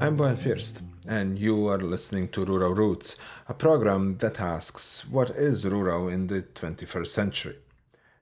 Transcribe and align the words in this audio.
I'm 0.00 0.16
Bojan 0.16 0.36
Fürst, 0.36 0.80
and 1.08 1.36
you 1.40 1.66
are 1.66 1.80
listening 1.80 2.28
to 2.28 2.44
Rural 2.44 2.72
Routes, 2.72 3.16
a 3.48 3.52
program 3.52 4.18
that 4.18 4.38
asks 4.38 5.04
what 5.10 5.30
is 5.30 5.66
rural 5.66 6.06
in 6.06 6.28
the 6.28 6.42
21st 6.42 7.08
century. 7.08 7.56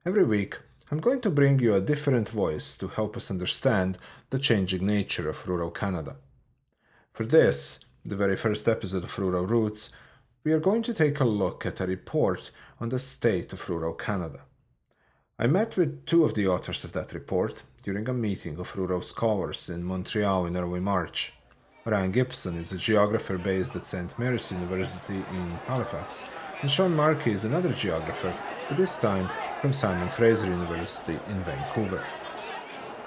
Every 0.07 0.25
week, 0.25 0.59
I'm 0.91 1.00
going 1.00 1.20
to 1.20 1.30
bring 1.30 1.59
you 1.59 1.75
a 1.75 1.82
different 1.82 2.30
voice 2.30 2.77
to 2.77 2.89
help 2.89 3.14
us 3.14 3.30
understand 3.30 3.98
the 4.30 4.39
changing 4.39 4.86
nature 4.86 5.29
of 5.29 5.46
rural 5.46 5.70
Canada. 5.70 6.16
For 7.12 7.27
this, 7.27 7.80
the 8.06 8.16
very 8.16 8.36
first 8.36 8.66
episode 8.68 9.04
of 9.04 9.18
Rural 9.18 9.46
Routes, 9.46 9.95
we 10.45 10.52
are 10.52 10.61
going 10.61 10.80
to 10.80 10.95
take 10.95 11.20
a 11.20 11.27
look 11.27 11.66
at 11.66 11.80
a 11.80 11.86
report 11.86 12.52
on 12.80 12.88
the 12.88 12.98
state 12.98 13.52
of 13.52 13.68
rural 13.68 13.93
Canada. 13.93 14.40
I 15.38 15.46
met 15.46 15.77
with 15.77 16.06
two 16.06 16.24
of 16.24 16.32
the 16.32 16.48
authors 16.48 16.84
of 16.84 16.93
that 16.93 17.12
report 17.12 17.65
during 17.83 18.09
a 18.09 18.15
meeting 18.15 18.59
of 18.59 18.74
rural 18.74 19.02
scholars 19.02 19.69
in 19.69 19.84
Montreal 19.84 20.47
in 20.47 20.56
early 20.56 20.80
March. 20.80 21.34
Ryan 21.86 22.10
Gibson 22.10 22.58
is 22.58 22.72
a 22.72 22.76
geographer 22.76 23.38
based 23.38 23.76
at 23.76 23.84
St. 23.84 24.18
Mary's 24.18 24.50
University 24.50 25.24
in 25.30 25.46
Halifax, 25.68 26.26
and 26.60 26.68
Sean 26.68 26.96
Markey 26.96 27.30
is 27.30 27.45
another 27.45 27.72
geographer, 27.72 28.34
but 28.66 28.76
this 28.76 28.98
time 28.98 29.30
from 29.60 29.72
Simon 29.72 30.09
Fraser 30.09 30.46
University 30.46 31.16
in 31.28 31.45
Vancouver. 31.45 32.02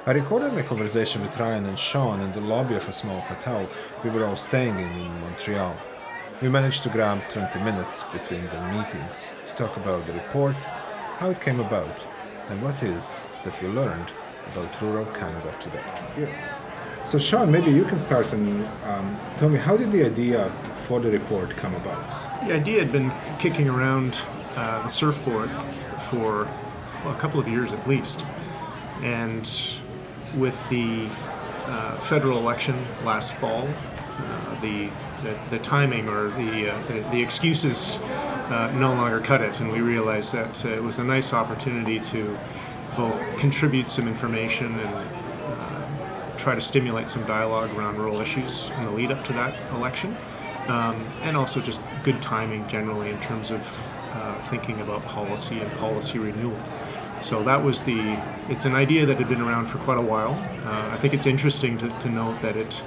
I 0.05 0.13
recorded 0.13 0.53
my 0.53 0.61
conversation 0.61 1.21
with 1.21 1.37
Ryan 1.37 1.65
and 1.65 1.77
Sean 1.77 2.21
in 2.21 2.31
the 2.31 2.39
lobby 2.39 2.75
of 2.75 2.87
a 2.87 2.93
small 2.93 3.19
hotel 3.19 3.69
we 4.01 4.11
were 4.11 4.25
all 4.25 4.37
staying 4.37 4.79
in 4.79 4.93
in 4.93 5.21
Montreal. 5.23 5.75
We 6.41 6.47
managed 6.47 6.83
to 6.83 6.89
grab 6.89 7.27
20 7.27 7.59
minutes 7.59 8.03
between 8.03 8.45
the 8.45 8.61
meetings 8.71 9.37
to 9.45 9.55
talk 9.55 9.75
about 9.75 10.05
the 10.05 10.13
report, 10.13 10.55
how 11.17 11.31
it 11.31 11.41
came 11.41 11.59
about, 11.59 12.07
and 12.47 12.63
what 12.63 12.81
is 12.81 13.13
that 13.43 13.61
we 13.61 13.67
learned 13.67 14.13
about 14.53 14.81
rural 14.81 15.05
Canada 15.07 15.53
today. 15.59 15.83
So, 17.05 17.17
Sean, 17.17 17.51
maybe 17.51 17.71
you 17.71 17.85
can 17.85 17.97
start 17.97 18.31
and 18.33 18.65
um, 18.83 19.19
tell 19.37 19.49
me 19.49 19.57
how 19.57 19.75
did 19.75 19.91
the 19.91 20.05
idea 20.05 20.49
for 20.85 20.99
the 20.99 21.09
report 21.09 21.49
come 21.51 21.73
about? 21.75 22.47
The 22.47 22.53
idea 22.53 22.79
had 22.79 22.91
been 22.91 23.11
kicking 23.39 23.67
around 23.67 24.21
uh, 24.55 24.83
the 24.83 24.89
CRRF 24.89 25.25
board 25.25 25.49
for 26.01 26.47
well, 27.03 27.13
a 27.13 27.17
couple 27.17 27.39
of 27.39 27.47
years 27.47 27.73
at 27.73 27.87
least. 27.87 28.25
And 29.01 29.49
with 30.35 30.69
the 30.69 31.07
uh, 31.65 31.97
federal 31.97 32.37
election 32.37 32.75
last 33.03 33.33
fall, 33.33 33.67
uh, 33.67 34.61
the, 34.61 34.89
the, 35.23 35.39
the, 35.49 35.59
timing 35.59 36.09
or 36.09 36.29
the, 36.31 36.73
uh, 36.73 36.81
the, 36.87 36.99
the, 37.11 37.21
excuses 37.21 37.99
uh, 37.99 38.71
no 38.75 38.93
longer 38.93 39.19
cut 39.21 39.41
it. 39.41 39.59
And 39.59 39.71
we 39.71 39.79
realized 39.79 40.33
that 40.33 40.65
uh, 40.65 40.69
it 40.69 40.83
was 40.83 40.99
a 40.99 41.03
nice 41.03 41.33
opportunity 41.33 41.99
to 41.99 42.37
both 42.97 43.23
contribute 43.37 43.89
some 43.89 44.07
information 44.07 44.77
and 44.79 45.28
try 46.49 46.55
to 46.55 46.61
stimulate 46.61 47.07
some 47.07 47.23
dialogue 47.25 47.69
around 47.77 47.95
rural 47.95 48.19
issues 48.21 48.71
in 48.71 48.81
the 48.81 48.89
lead 48.89 49.11
up 49.11 49.23
to 49.23 49.31
that 49.33 49.55
election. 49.75 50.17
Um, 50.67 50.95
and 51.21 51.37
also 51.37 51.61
just 51.61 51.79
good 52.03 52.23
timing 52.23 52.67
generally 52.67 53.11
in 53.11 53.19
terms 53.19 53.51
of 53.51 53.61
uh, 54.13 54.39
thinking 54.39 54.81
about 54.81 55.05
policy 55.05 55.59
and 55.59 55.71
policy 55.73 56.17
renewal. 56.17 56.57
So 57.21 57.43
that 57.43 57.63
was 57.63 57.83
the, 57.83 57.99
it's 58.49 58.65
an 58.65 58.73
idea 58.73 59.05
that 59.05 59.17
had 59.17 59.29
been 59.29 59.41
around 59.41 59.67
for 59.67 59.77
quite 59.77 59.99
a 59.99 60.01
while. 60.01 60.33
Uh, 60.65 60.89
I 60.91 60.97
think 60.97 61.13
it's 61.13 61.27
interesting 61.27 61.77
to, 61.77 61.89
to 61.99 62.09
note 62.09 62.41
that 62.41 62.57
it, 62.57 62.83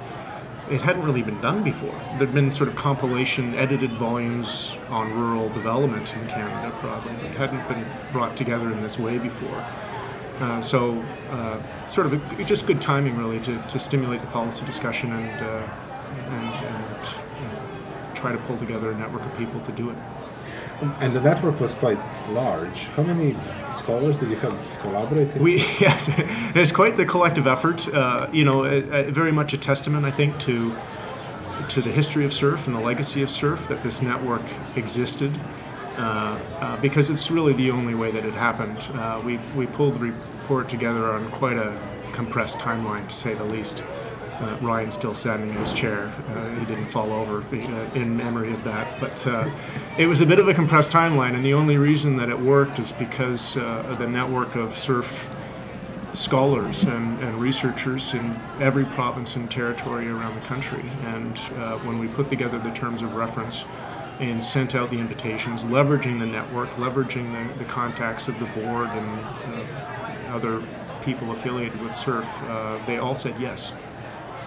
it 0.69 0.81
hadn't 0.81 1.05
really 1.05 1.23
been 1.23 1.39
done 1.39 1.63
before. 1.63 1.95
There'd 2.17 2.33
been 2.33 2.51
sort 2.51 2.67
of 2.67 2.75
compilation, 2.75 3.55
edited 3.55 3.93
volumes 3.93 4.77
on 4.89 5.13
rural 5.13 5.47
development 5.49 6.13
in 6.13 6.27
Canada 6.27 6.75
broadly, 6.81 7.13
but 7.21 7.31
hadn't 7.31 7.65
been 7.69 7.85
brought 8.11 8.35
together 8.35 8.69
in 8.73 8.81
this 8.81 8.99
way 8.99 9.19
before. 9.19 9.65
Uh, 10.39 10.59
so, 10.59 10.99
uh, 11.29 11.85
sort 11.87 12.07
of 12.07 12.39
a, 12.39 12.43
just 12.43 12.65
good 12.65 12.81
timing, 12.81 13.17
really, 13.17 13.39
to, 13.39 13.61
to 13.67 13.79
stimulate 13.79 14.21
the 14.21 14.27
policy 14.27 14.65
discussion 14.65 15.11
and, 15.11 15.41
uh, 15.41 15.69
and, 16.27 16.65
and 16.65 17.05
you 17.41 18.15
try 18.15 18.31
to 18.31 18.37
pull 18.39 18.57
together 18.57 18.91
a 18.91 18.97
network 18.97 19.23
of 19.23 19.37
people 19.37 19.59
to 19.61 19.71
do 19.71 19.89
it. 19.89 19.97
And 20.99 21.15
the 21.15 21.21
network 21.21 21.59
was 21.59 21.73
quite 21.73 21.99
large. 22.29 22.87
How 22.89 23.03
many 23.03 23.35
scholars 23.71 24.19
did 24.19 24.29
you 24.29 24.35
have 24.37 24.57
collaborating? 24.79 25.41
We 25.41 25.57
yes, 25.79 26.09
it's 26.55 26.71
quite 26.71 26.97
the 26.97 27.05
collective 27.05 27.47
effort. 27.47 27.87
Uh, 27.87 28.27
you 28.33 28.43
know, 28.43 28.65
a, 28.65 29.07
a 29.07 29.11
very 29.11 29.31
much 29.31 29.53
a 29.53 29.57
testament, 29.57 30.05
I 30.05 30.11
think, 30.11 30.39
to 30.39 30.75
to 31.69 31.81
the 31.81 31.91
history 31.91 32.25
of 32.25 32.31
CRRF 32.31 32.65
and 32.67 32.75
the 32.75 32.79
legacy 32.79 33.21
of 33.21 33.29
CRRF 33.29 33.67
that 33.67 33.83
this 33.83 34.01
network 34.01 34.41
existed. 34.75 35.39
Uh, 35.97 36.39
uh, 36.59 36.81
because 36.81 37.11
it's 37.11 37.29
really 37.29 37.53
the 37.53 37.69
only 37.69 37.93
way 37.93 38.09
that 38.09 38.25
it 38.25 38.33
happened. 38.33 38.89
Uh, 38.95 39.21
we, 39.23 39.37
we 39.55 39.67
pulled 39.67 39.93
the 39.93 39.99
report 39.99 40.67
together 40.67 41.11
on 41.11 41.29
quite 41.29 41.55
a 41.55 41.79
compressed 42.13 42.57
timeline, 42.57 43.07
to 43.07 43.13
say 43.13 43.35
the 43.35 43.43
least. 43.43 43.83
Uh, 44.39 44.57
Ryan's 44.59 44.95
still 44.95 45.13
standing 45.13 45.49
in 45.49 45.55
his 45.57 45.71
chair. 45.71 46.11
Uh, 46.29 46.49
he 46.55 46.65
didn't 46.65 46.87
fall 46.87 47.13
over 47.13 47.45
in 47.95 48.17
memory 48.17 48.51
of 48.51 48.63
that. 48.63 48.99
But 48.99 49.27
it 49.99 50.07
was 50.07 50.21
a 50.21 50.25
bit 50.25 50.39
of 50.39 50.47
a 50.47 50.53
compressed 50.53 50.91
timeline, 50.91 51.35
and 51.35 51.45
the 51.45 51.53
only 51.53 51.77
reason 51.77 52.17
that 52.17 52.29
it 52.29 52.39
worked 52.39 52.79
is 52.79 52.91
because 52.91 53.55
of 53.55 53.99
the 53.99 54.07
network 54.07 54.55
of 54.55 54.69
CRRF 54.69 55.31
scholars 56.13 56.83
and, 56.83 57.17
and, 57.23 57.41
researchers 57.41 58.13
in 58.13 58.39
every 58.59 58.85
province 58.85 59.35
and 59.35 59.49
territory 59.49 60.07
around 60.09 60.35
the 60.35 60.41
country. 60.41 60.83
And 61.05 61.37
when 61.85 61.99
we 61.99 62.07
put 62.07 62.29
together 62.29 62.57
the 62.57 62.71
terms 62.71 63.03
of 63.03 63.15
reference, 63.15 63.65
and 64.19 64.43
sent 64.43 64.75
out 64.75 64.89
the 64.89 64.97
invitations, 64.97 65.65
leveraging 65.65 66.19
the 66.19 66.25
network, 66.25 66.69
leveraging 66.71 67.31
the, 67.31 67.63
the 67.63 67.65
contacts 67.65 68.27
of 68.27 68.39
the 68.39 68.45
board 68.45 68.89
and 68.89 69.19
uh, 69.53 70.35
other 70.35 70.63
people 71.03 71.31
affiliated 71.31 71.79
with 71.81 71.91
CRRF. 71.91 72.49
Uh, 72.49 72.85
they 72.85 72.97
all 72.97 73.15
said 73.15 73.39
yes. 73.39 73.73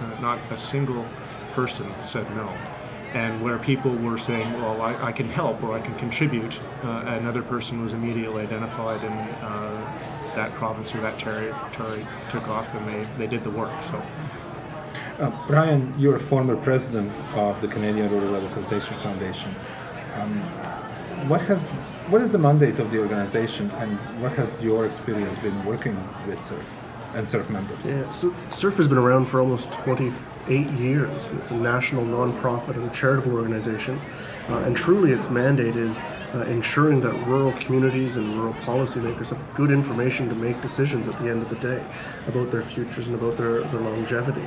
Uh, 0.00 0.21
not 0.21 0.38
a 0.50 0.56
single 0.56 1.06
person 1.53 1.87
said 2.00 2.28
no. 2.37 2.49
And 3.15 3.43
where 3.43 3.59
people 3.59 3.94
were 3.97 4.19
saying, 4.19 4.53
well, 4.54 4.82
I, 4.82 5.06
I 5.06 5.12
can 5.12 5.28
help 5.28 5.62
or 5.62 5.75
I 5.75 5.81
can 5.81 5.94
contribute, 5.94 6.60
uh, 6.83 7.04
another 7.06 7.43
person 7.43 7.81
was 7.81 7.93
immediately 7.93 8.43
identified 8.43 9.03
and 9.03 9.31
uh, 9.43 10.34
that 10.34 10.53
province 10.53 10.94
or 10.94 11.00
that 11.00 11.19
territory 11.19 12.06
took 12.28 12.48
off 12.48 12.75
and 12.75 12.87
they, 12.87 13.06
they 13.16 13.27
did 13.27 13.43
the 13.43 13.50
work. 13.50 13.83
So 13.83 14.03
uh, 15.19 15.47
Brian, 15.47 15.94
you're 15.99 16.16
a 16.16 16.21
former 16.21 16.56
president 16.56 17.12
of 17.34 17.60
the 17.60 17.69
Canadian 17.69 18.10
Rural 18.10 18.41
Revitalization 18.41 19.00
Foundation. 19.03 19.54
Um, 20.15 20.41
what 21.28 21.41
has 21.43 21.69
what 22.09 22.21
is 22.22 22.31
the 22.31 22.38
mandate 22.38 22.78
of 22.78 22.91
the 22.91 23.00
organization, 23.00 23.71
and 23.72 23.99
what 24.21 24.32
has 24.32 24.62
your 24.62 24.87
experience 24.87 25.38
been 25.38 25.65
working 25.65 25.97
with 26.27 26.38
CRRF 26.38 26.65
and 27.15 27.27
CRRF 27.27 27.50
members? 27.50 27.84
Yeah, 27.84 28.10
so 28.10 28.31
CRRF 28.50 28.77
has 28.77 28.88
been 28.88 28.99
around 28.99 29.27
for 29.27 29.41
almost 29.41 29.72
28 29.72 30.71
years. 30.72 31.28
It's 31.38 31.50
a 31.50 31.56
national 31.56 32.04
nonprofit 32.04 32.77
and 32.77 32.93
charitable 32.93 33.33
organization, 33.33 33.98
uh, 34.48 34.59
and 34.59 34.77
truly 34.77 35.12
its 35.12 35.31
mandate 35.31 35.75
is 35.75 35.98
uh, 36.34 36.44
ensuring 36.47 37.00
that 37.00 37.15
rural 37.27 37.53
communities 37.53 38.19
and 38.19 38.34
rural 38.38 38.54
policymakers 38.54 39.31
have 39.31 39.43
good 39.54 39.71
information 39.71 40.28
to 40.28 40.34
make 40.34 40.60
decisions 40.60 41.09
at 41.09 41.19
the 41.19 41.28
end 41.28 41.43
of 41.43 41.48
the 41.48 41.56
day 41.56 41.84
about 42.28 42.50
their 42.53 42.62
futures 42.62 43.09
and 43.09 43.16
about 43.16 43.37
their, 43.37 43.62
their 43.62 43.81
longevity. 43.81 44.47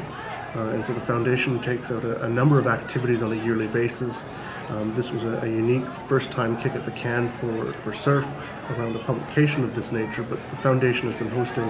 Uh, 0.55 0.69
and 0.69 0.83
so 0.83 0.93
the 0.93 0.99
foundation 0.99 1.59
takes 1.59 1.91
out 1.91 2.03
a, 2.03 2.23
a, 2.23 2.27
number 2.27 2.57
of 2.57 2.65
activities 2.65 3.21
on 3.21 3.31
a 3.31 3.35
yearly 3.35 3.67
basis. 3.67 4.25
Um, 4.69 4.95
this 4.95 5.11
was 5.11 5.23
a, 5.23 5.39
a, 5.41 5.47
unique 5.47 5.87
first 5.87 6.31
time 6.31 6.57
kick 6.57 6.73
at 6.73 6.83
the 6.83 6.91
can 6.91 7.29
for, 7.29 7.71
for 7.73 7.91
CRRF 7.91 8.77
around 8.77 8.95
a 8.95 8.99
publication 8.99 9.63
of 9.63 9.75
this 9.75 9.91
nature, 9.91 10.23
but 10.23 10.37
the 10.49 10.55
foundation 10.55 11.05
has 11.05 11.15
been 11.15 11.29
hosting 11.29 11.69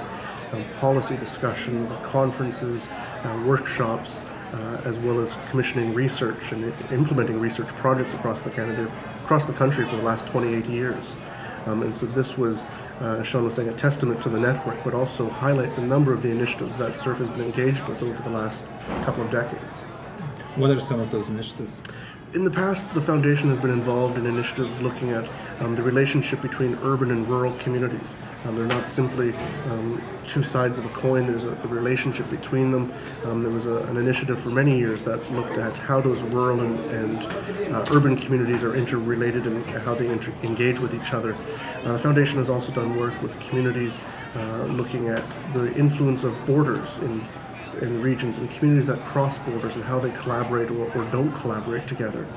um, 0.54 0.64
policy 0.80 1.18
discussions, 1.18 1.92
conferences, 2.04 2.88
uh, 3.24 3.44
workshops, 3.46 4.22
uh, 4.54 4.82
as 4.86 5.00
well 5.00 5.20
as 5.20 5.38
commissioning 5.50 5.94
research 5.94 6.54
and 6.54 6.74
implementing 6.92 7.40
research 7.40 7.68
projects 7.70 8.14
across 8.14 8.42
the 8.44 8.50
Canada, 8.50 8.92
across 9.24 9.46
the 9.46 9.54
country 9.54 9.86
for 9.86 9.98
the 9.98 10.04
last 10.04 10.26
28 10.28 10.66
years. 10.66 11.18
Um, 11.66 11.84
and 11.84 11.96
so 11.96 12.06
this 12.06 12.38
was 12.38 12.66
uh, 13.00 13.24
Sean 13.24 13.44
was 13.46 13.56
saying, 13.56 13.70
a 13.70 13.74
testament 13.74 14.22
to 14.22 14.30
the 14.30 14.40
network, 14.40 14.84
but 14.84 14.94
also 14.94 15.30
highlights 15.30 15.78
a 15.78 15.82
number 15.82 16.14
of 16.14 16.22
the 16.22 16.30
initiatives 16.30 16.78
that 16.78 16.92
CRRF 16.92 17.18
has 17.18 17.30
been 17.30 17.42
engaged 17.42 17.88
with 17.88 18.02
over 18.04 18.22
the 18.24 18.30
last 18.30 18.66
couple 19.04 19.24
of 19.24 19.32
decades. 19.32 19.84
What 20.56 20.72
are 20.72 20.80
some 20.80 21.00
of 21.00 21.10
those 21.10 21.30
initiatives? 21.30 21.82
In 22.32 22.44
the 22.44 22.52
past, 22.52 22.88
the 22.94 23.02
foundation 23.02 23.50
has 23.50 23.58
been 23.58 23.72
involved 23.72 24.20
in 24.20 24.28
initiatives 24.28 24.80
looking 24.84 25.10
at 25.10 25.28
um, 25.62 25.76
the 25.76 25.82
relationship 25.82 26.44
between 26.44 26.78
urban 26.84 27.10
and 27.10 27.28
rural 27.28 27.54
communities. 27.54 28.20
Um, 28.46 28.56
they're 28.56 28.68
not 28.68 28.86
simply 28.86 29.34
um, 29.72 30.00
two 30.28 30.44
sides 30.44 30.78
of 30.78 30.86
a 30.86 30.90
coin, 30.90 31.26
there's 31.26 31.46
a 31.46 31.50
the 31.50 31.68
relationship 31.68 32.30
between 32.30 32.70
them. 32.70 32.94
Um, 33.26 33.42
there 33.42 33.52
was 33.52 33.66
a, 33.66 33.78
an 33.86 33.98
initiative 33.98 34.40
for 34.40 34.52
many 34.52 34.78
years 34.78 35.02
that 35.06 35.32
looked 35.32 35.58
at 35.58 35.76
how 35.80 36.02
those 36.02 36.22
rural 36.22 36.62
and, 36.62 36.80
and 36.92 37.74
uh, 37.74 37.84
urban 37.92 38.16
communities 38.16 38.64
are 38.64 38.76
interrelated 38.76 39.48
and 39.48 39.66
how 39.82 39.96
they 39.96 40.08
inter- 40.08 40.34
engage 40.44 40.80
with 40.80 40.94
each 40.94 41.16
other. 41.16 41.34
Uh, 41.84 41.94
the 41.94 42.00
foundation 42.00 42.38
has 42.38 42.52
also 42.52 42.72
done 42.72 42.96
work 42.96 43.20
with 43.24 43.40
communities 43.40 44.00
uh, 44.36 44.66
looking 44.66 45.08
at 45.08 45.24
the 45.54 45.74
influence 45.74 46.24
of 46.24 46.46
borders 46.46 47.00
in 47.00 47.26
in 47.82 48.02
regions 48.02 48.38
and 48.38 48.50
communities 48.52 48.88
that 48.88 49.00
cross 49.06 49.38
borders 49.38 49.76
and 49.76 49.84
how 49.86 50.00
they 50.00 50.12
collaborate 50.12 50.70
or, 50.70 50.92
or 50.94 51.04
don't 51.12 51.32
collaborate 51.34 51.88
together. 51.88 52.28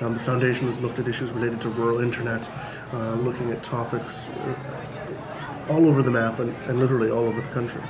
Um, 0.00 0.14
the 0.14 0.20
foundation 0.20 0.66
has 0.66 0.80
looked 0.80 0.98
at 0.98 1.08
issues 1.08 1.32
related 1.32 1.60
to 1.62 1.68
rural 1.68 2.00
internet, 2.00 2.50
uh, 2.92 3.14
looking 3.14 3.50
at 3.52 3.62
topics 3.62 4.26
uh, 4.26 5.66
all 5.70 5.86
over 5.86 6.02
the 6.02 6.10
map 6.10 6.40
and, 6.40 6.54
and, 6.68 6.78
literally 6.78 7.10
all 7.10 7.24
over 7.24 7.40
the 7.40 7.48
country. 7.48 7.82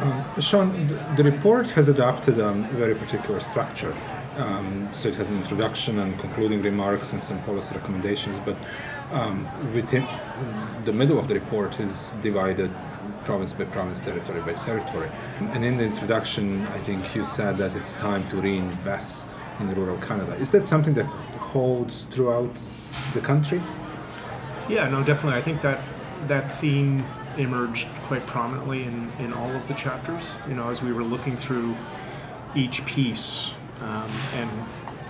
Uh, 0.00 0.40
Sean, 0.40 0.86
the, 0.86 0.94
the 1.16 1.24
report 1.24 1.70
has 1.70 1.88
adopted 1.88 2.38
a 2.38 2.52
very 2.72 2.94
particular 2.94 3.40
structure. 3.40 3.94
Um, 4.38 4.88
so 4.92 5.08
it 5.08 5.16
has 5.16 5.30
an 5.30 5.38
introduction 5.38 5.98
and 5.98 6.16
concluding 6.18 6.62
remarks 6.62 7.12
and 7.12 7.22
some 7.22 7.42
policy 7.42 7.74
recommendations, 7.74 8.38
but 8.38 8.56
um, 9.10 9.48
within 9.74 10.06
the 10.84 10.92
middle 10.92 11.18
of 11.18 11.26
the 11.26 11.34
report 11.34 11.80
is 11.80 12.12
divided 12.22 12.70
province 13.24 13.52
by 13.52 13.64
province, 13.64 13.98
territory 13.98 14.40
by 14.40 14.52
territory. 14.64 15.10
And 15.40 15.64
in 15.64 15.76
the 15.76 15.84
introduction, 15.84 16.66
I 16.68 16.78
think 16.78 17.16
you 17.16 17.24
said 17.24 17.58
that 17.58 17.74
it's 17.74 17.94
time 17.94 18.28
to 18.28 18.36
reinvest 18.36 19.34
in 19.58 19.74
rural 19.74 19.98
Canada. 19.98 20.36
Is 20.36 20.52
that 20.52 20.64
something 20.64 20.94
that 20.94 21.06
holds 21.52 22.02
throughout 22.04 22.54
the 23.14 23.20
country? 23.20 23.60
Yeah, 24.68 24.88
no, 24.88 25.02
definitely. 25.02 25.36
I 25.36 25.42
think 25.42 25.62
that 25.62 25.80
that 26.28 26.50
theme 26.50 27.04
emerged 27.36 27.88
quite 28.04 28.24
prominently 28.26 28.84
in, 28.84 29.10
in 29.18 29.32
all 29.32 29.50
of 29.50 29.66
the 29.66 29.74
chapters. 29.74 30.38
You 30.48 30.54
know, 30.54 30.70
as 30.70 30.80
we 30.80 30.92
were 30.92 31.04
looking 31.04 31.36
through 31.36 31.76
each 32.54 32.86
piece 32.86 33.52
um, 33.80 34.10
and 34.34 34.50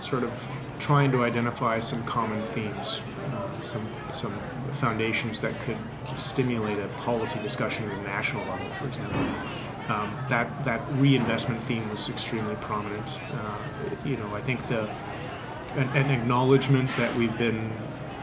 sort 0.01 0.23
of 0.23 0.49
trying 0.79 1.11
to 1.11 1.23
identify 1.23 1.79
some 1.79 2.03
common 2.05 2.41
themes, 2.41 3.01
uh, 3.31 3.61
some 3.61 3.85
some 4.11 4.37
foundations 4.71 5.41
that 5.41 5.59
could 5.61 5.77
stimulate 6.17 6.79
a 6.79 6.87
policy 6.89 7.39
discussion 7.41 7.89
at 7.89 7.95
the 7.95 8.03
national 8.03 8.45
level, 8.47 8.69
for 8.71 8.87
example. 8.87 9.19
Um, 9.89 10.15
that 10.29 10.63
that 10.65 10.81
reinvestment 10.93 11.61
theme 11.63 11.89
was 11.89 12.09
extremely 12.09 12.55
prominent. 12.55 13.19
Uh, 13.33 13.57
you 14.05 14.17
know, 14.17 14.35
I 14.35 14.41
think 14.41 14.67
the 14.67 14.89
an, 15.75 15.89
an 15.95 16.11
acknowledgement 16.11 16.89
that 16.97 17.15
we've 17.15 17.37
been 17.37 17.71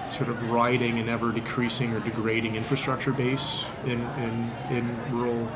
sort 0.08 0.28
of 0.28 0.50
riding 0.50 0.98
an 0.98 1.08
ever 1.08 1.32
decreasing 1.32 1.92
or 1.92 2.00
degrading 2.00 2.54
infrastructure 2.54 3.12
base 3.12 3.66
in, 3.84 4.00
in, 4.00 4.50
in 4.70 5.12
rural 5.12 5.48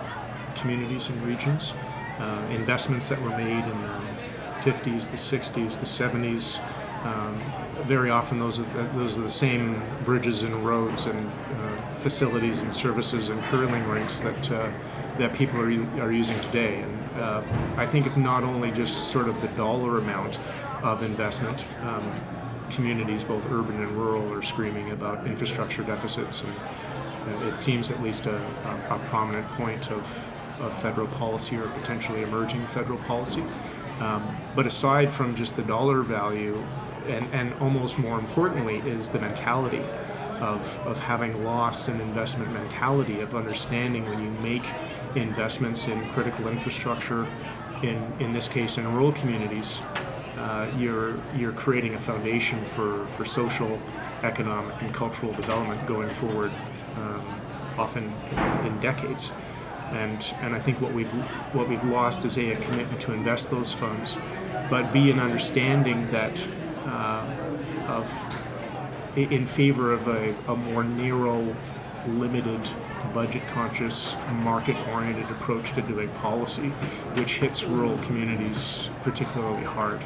communities 0.56 1.08
and 1.08 1.22
regions. 1.22 1.72
Uh, 2.19 2.46
investments 2.50 3.08
that 3.08 3.20
were 3.22 3.31
made 3.31 3.64
in 3.64 3.82
the 3.82 4.00
50s, 4.61 5.11
the 5.11 5.17
60s, 5.17 5.79
the 5.79 5.87
70s. 5.87 6.61
Um, 7.05 7.41
very 7.87 8.11
often, 8.11 8.39
those 8.39 8.61
are, 8.61 8.65
those 8.95 9.17
are 9.17 9.23
the 9.23 9.29
same 9.29 9.83
bridges 10.05 10.43
and 10.43 10.55
roads 10.65 11.07
and 11.07 11.27
uh, 11.27 11.77
facilities 11.93 12.62
and 12.62 12.73
services 12.73 13.31
and 13.31 13.43
curling 13.45 13.87
rinks 13.89 14.21
that 14.21 14.53
uh, 14.53 14.71
that 15.21 15.35
people 15.35 15.61
are, 15.61 16.03
are 16.03 16.12
using 16.12 16.39
today. 16.41 16.81
And 16.81 17.21
uh, 17.21 17.43
I 17.77 17.87
think 17.87 18.07
it's 18.07 18.17
not 18.17 18.43
only 18.43 18.71
just 18.73 19.09
sort 19.09 19.29
of 19.29 19.41
the 19.41 19.49
dollar 19.49 19.99
amount 19.99 20.39
of 20.83 21.03
investment. 21.03 21.67
Um, 21.83 22.12
communities, 22.71 23.25
both 23.25 23.51
urban 23.51 23.83
and 23.83 23.91
rural, 23.93 24.33
are 24.33 24.43
screaming 24.43 24.93
about 24.93 25.27
infrastructure 25.27 25.83
deficits, 25.83 26.45
and 26.45 27.43
it 27.45 27.57
seems 27.57 27.91
at 27.91 28.01
least 28.03 28.27
a, 28.27 28.37
a, 28.37 28.97
a 28.97 28.99
prominent 29.07 29.47
point 29.49 29.91
of, 29.91 30.35
of 30.61 30.75
federal 30.75 31.09
policy 31.09 31.57
or 31.57 31.67
potentially 31.69 32.23
emerging 32.23 32.65
federal 32.67 32.99
policy. 33.01 33.43
Um, 34.00 34.37
but 34.56 34.67
aside 34.67 35.12
from 35.12 35.35
just 35.35 35.56
the 35.56 35.62
dollar 35.62 36.02
value, 36.02 36.62
and, 37.06 37.32
and 37.32 37.55
almost 37.61 37.99
more 37.99 38.19
importantly, 38.19 38.79
is 38.79 39.11
the 39.11 39.19
mentality 39.19 39.82
of, 40.41 40.79
of 40.87 40.99
having 40.99 41.44
lost 41.44 41.88
an 41.88 42.00
investment 42.00 42.50
mentality 42.52 43.20
of 43.20 43.35
understanding 43.35 44.08
when 44.08 44.23
you 44.23 44.31
make 44.41 44.64
investments 45.14 45.87
in 45.87 46.08
critical 46.11 46.49
infrastructure, 46.49 47.26
in, 47.82 47.97
in 48.20 48.32
this 48.32 48.49
case 48.49 48.79
in 48.79 48.91
rural 48.93 49.12
communities, 49.12 49.82
uh, 50.38 50.70
you're 50.79 51.19
you're 51.37 51.52
creating 51.52 51.94
a 51.94 51.99
foundation 51.99 52.64
for, 52.64 53.06
for 53.08 53.25
social, 53.25 53.79
economic, 54.23 54.81
and 54.81 54.94
cultural 54.94 55.32
development 55.32 55.85
going 55.87 56.08
forward, 56.08 56.50
um, 56.97 57.23
often 57.79 58.12
in 58.64 58.79
decades. 58.81 59.32
And 59.92 60.34
and 60.40 60.54
I 60.54 60.58
think 60.58 60.81
what 60.81 60.92
we've 60.92 61.10
what 61.52 61.69
we've 61.69 61.84
lost 61.84 62.25
is 62.25 62.38
a, 62.38 62.52
a 62.52 62.56
commitment 62.56 63.00
to 63.02 63.12
invest 63.12 63.50
those 63.50 63.72
funds, 63.72 64.19
but 64.69 64.92
b 64.92 65.10
an 65.10 65.19
understanding 65.19 66.10
that 66.10 66.46
uh, 66.87 67.26
of 67.88 68.08
in 69.16 69.46
favor 69.46 69.92
of 69.92 70.06
a, 70.06 70.34
a 70.48 70.56
more 70.56 70.84
narrow, 70.84 71.54
limited 72.06 72.60
budget 73.12 73.42
conscious, 73.48 74.16
market 74.34 74.76
oriented 74.88 75.28
approach 75.31 75.72
to 75.72 75.82
doing 75.82 76.08
policy, 76.10 76.69
which 77.19 77.38
hits 77.38 77.64
rural 77.64 77.98
communities 77.98 78.88
particularly 79.02 79.64
hard 79.64 80.00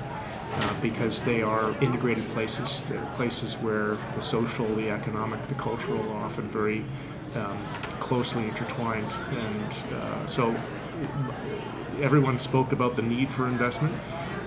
uh, 0.53 0.81
because 0.81 1.23
they 1.23 1.43
are 1.43 1.77
integrated 1.83 2.27
places. 2.29 2.83
They're 2.89 3.05
places 3.17 3.57
where 3.57 3.97
the 4.15 4.23
social, 4.23 4.67
the 4.75 4.91
economic, 4.91 5.43
the 5.49 5.55
cultural 5.55 6.01
are 6.13 6.25
often 6.25 6.49
very 6.49 6.85
um, 7.37 7.59
closely 8.01 8.43
intertwined. 8.45 9.11
And 9.31 9.95
uh, 9.95 10.27
so 10.27 10.55
everyone 12.01 12.39
spoke 12.39 12.73
about 12.73 12.97
the 12.97 13.03
need 13.03 13.31
for 13.31 13.49
investment. 13.49 13.95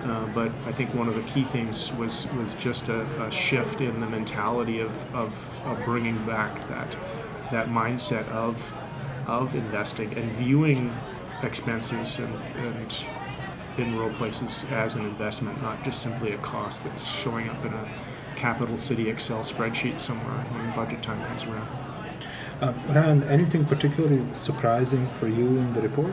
Uh, 0.04 0.26
but 0.28 0.52
I 0.64 0.72
think 0.72 0.94
one 0.94 1.08
of 1.08 1.16
the 1.16 1.22
key 1.22 1.42
things 1.42 1.92
was 1.94 2.26
was 2.34 2.54
just 2.54 2.88
a, 2.88 3.02
a 3.22 3.30
shift 3.30 3.80
in 3.80 4.00
the 4.00 4.06
mentality 4.06 4.80
of, 4.80 5.14
of, 5.14 5.56
of, 5.66 5.84
bringing 5.84 6.24
back 6.24 6.54
that 6.68 6.96
that 7.50 7.66
mindset 7.66 8.26
of 8.28 8.78
of 9.26 9.56
investing 9.56 10.14
and 10.14 10.30
viewing 10.32 10.94
expenses 11.42 12.18
and, 12.18 12.34
and 12.56 13.06
in 13.76 13.94
rural 13.96 14.14
places 14.14 14.64
as 14.70 14.94
an 14.94 15.04
investment, 15.04 15.60
not 15.62 15.82
just 15.84 16.00
simply 16.00 16.32
a 16.32 16.38
cost 16.38 16.84
that's 16.84 17.06
showing 17.06 17.48
up 17.48 17.64
in 17.64 17.72
a 17.72 17.88
capital 18.36 18.76
city 18.76 19.08
Excel 19.08 19.40
spreadsheet 19.40 19.98
somewhere 19.98 20.38
when 20.52 20.74
budget 20.74 21.02
time 21.02 21.22
comes 21.26 21.44
around. 21.44 21.87
Uh, 22.60 22.72
Ryan, 22.88 23.22
anything 23.24 23.64
particularly 23.64 24.22
surprising 24.32 25.06
for 25.06 25.28
you 25.28 25.46
in 25.46 25.72
the 25.74 25.80
report? 25.80 26.12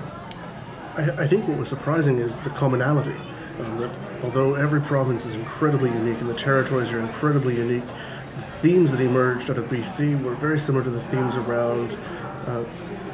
I, 0.96 1.24
I 1.24 1.28
think 1.28 1.48
what 1.48 1.58
was 1.58 1.70
surprising 1.70 2.20
is 2.20 2.38
the 2.40 2.52
commonality. 2.52 3.16
Um, 3.60 3.80
that 3.80 3.92
although 4.24 4.54
every 4.54 4.80
province 4.80 5.26
is 5.26 5.34
incredibly 5.34 5.90
unique 5.90 6.20
and 6.20 6.30
the 6.30 6.36
territories 6.36 6.92
are 6.94 7.00
incredibly 7.00 7.56
unique, 7.56 7.86
the 7.88 8.42
themes 8.42 8.92
that 8.92 9.02
emerged 9.02 9.50
out 9.50 9.58
of 9.58 9.66
BC 9.66 10.22
were 10.22 10.36
very 10.36 10.60
similar 10.60 10.84
to 10.84 10.92
the 10.92 11.02
themes 11.02 11.36
around 11.36 11.98
uh, 12.46 12.64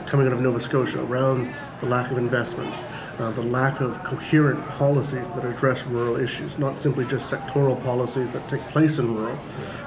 coming 0.08 0.28
out 0.28 0.34
of 0.34 0.42
Nova 0.42 0.60
Scotia, 0.60 1.02
around 1.02 1.56
the 1.82 1.88
lack 1.88 2.12
of 2.12 2.18
investments, 2.18 2.86
uh, 3.20 3.32
the 3.32 3.42
lack 3.42 3.82
of 3.82 4.02
coherent 4.04 4.66
policies 4.70 5.30
that 5.32 5.44
address 5.44 5.86
rural 5.86 6.16
issues, 6.16 6.58
not 6.58 6.80
simply 6.80 7.06
just 7.06 7.32
sectoral 7.32 7.82
policies 7.84 8.32
that 8.32 8.48
take 8.48 8.62
place 8.70 9.00
in 9.00 9.14
rural, 9.16 9.38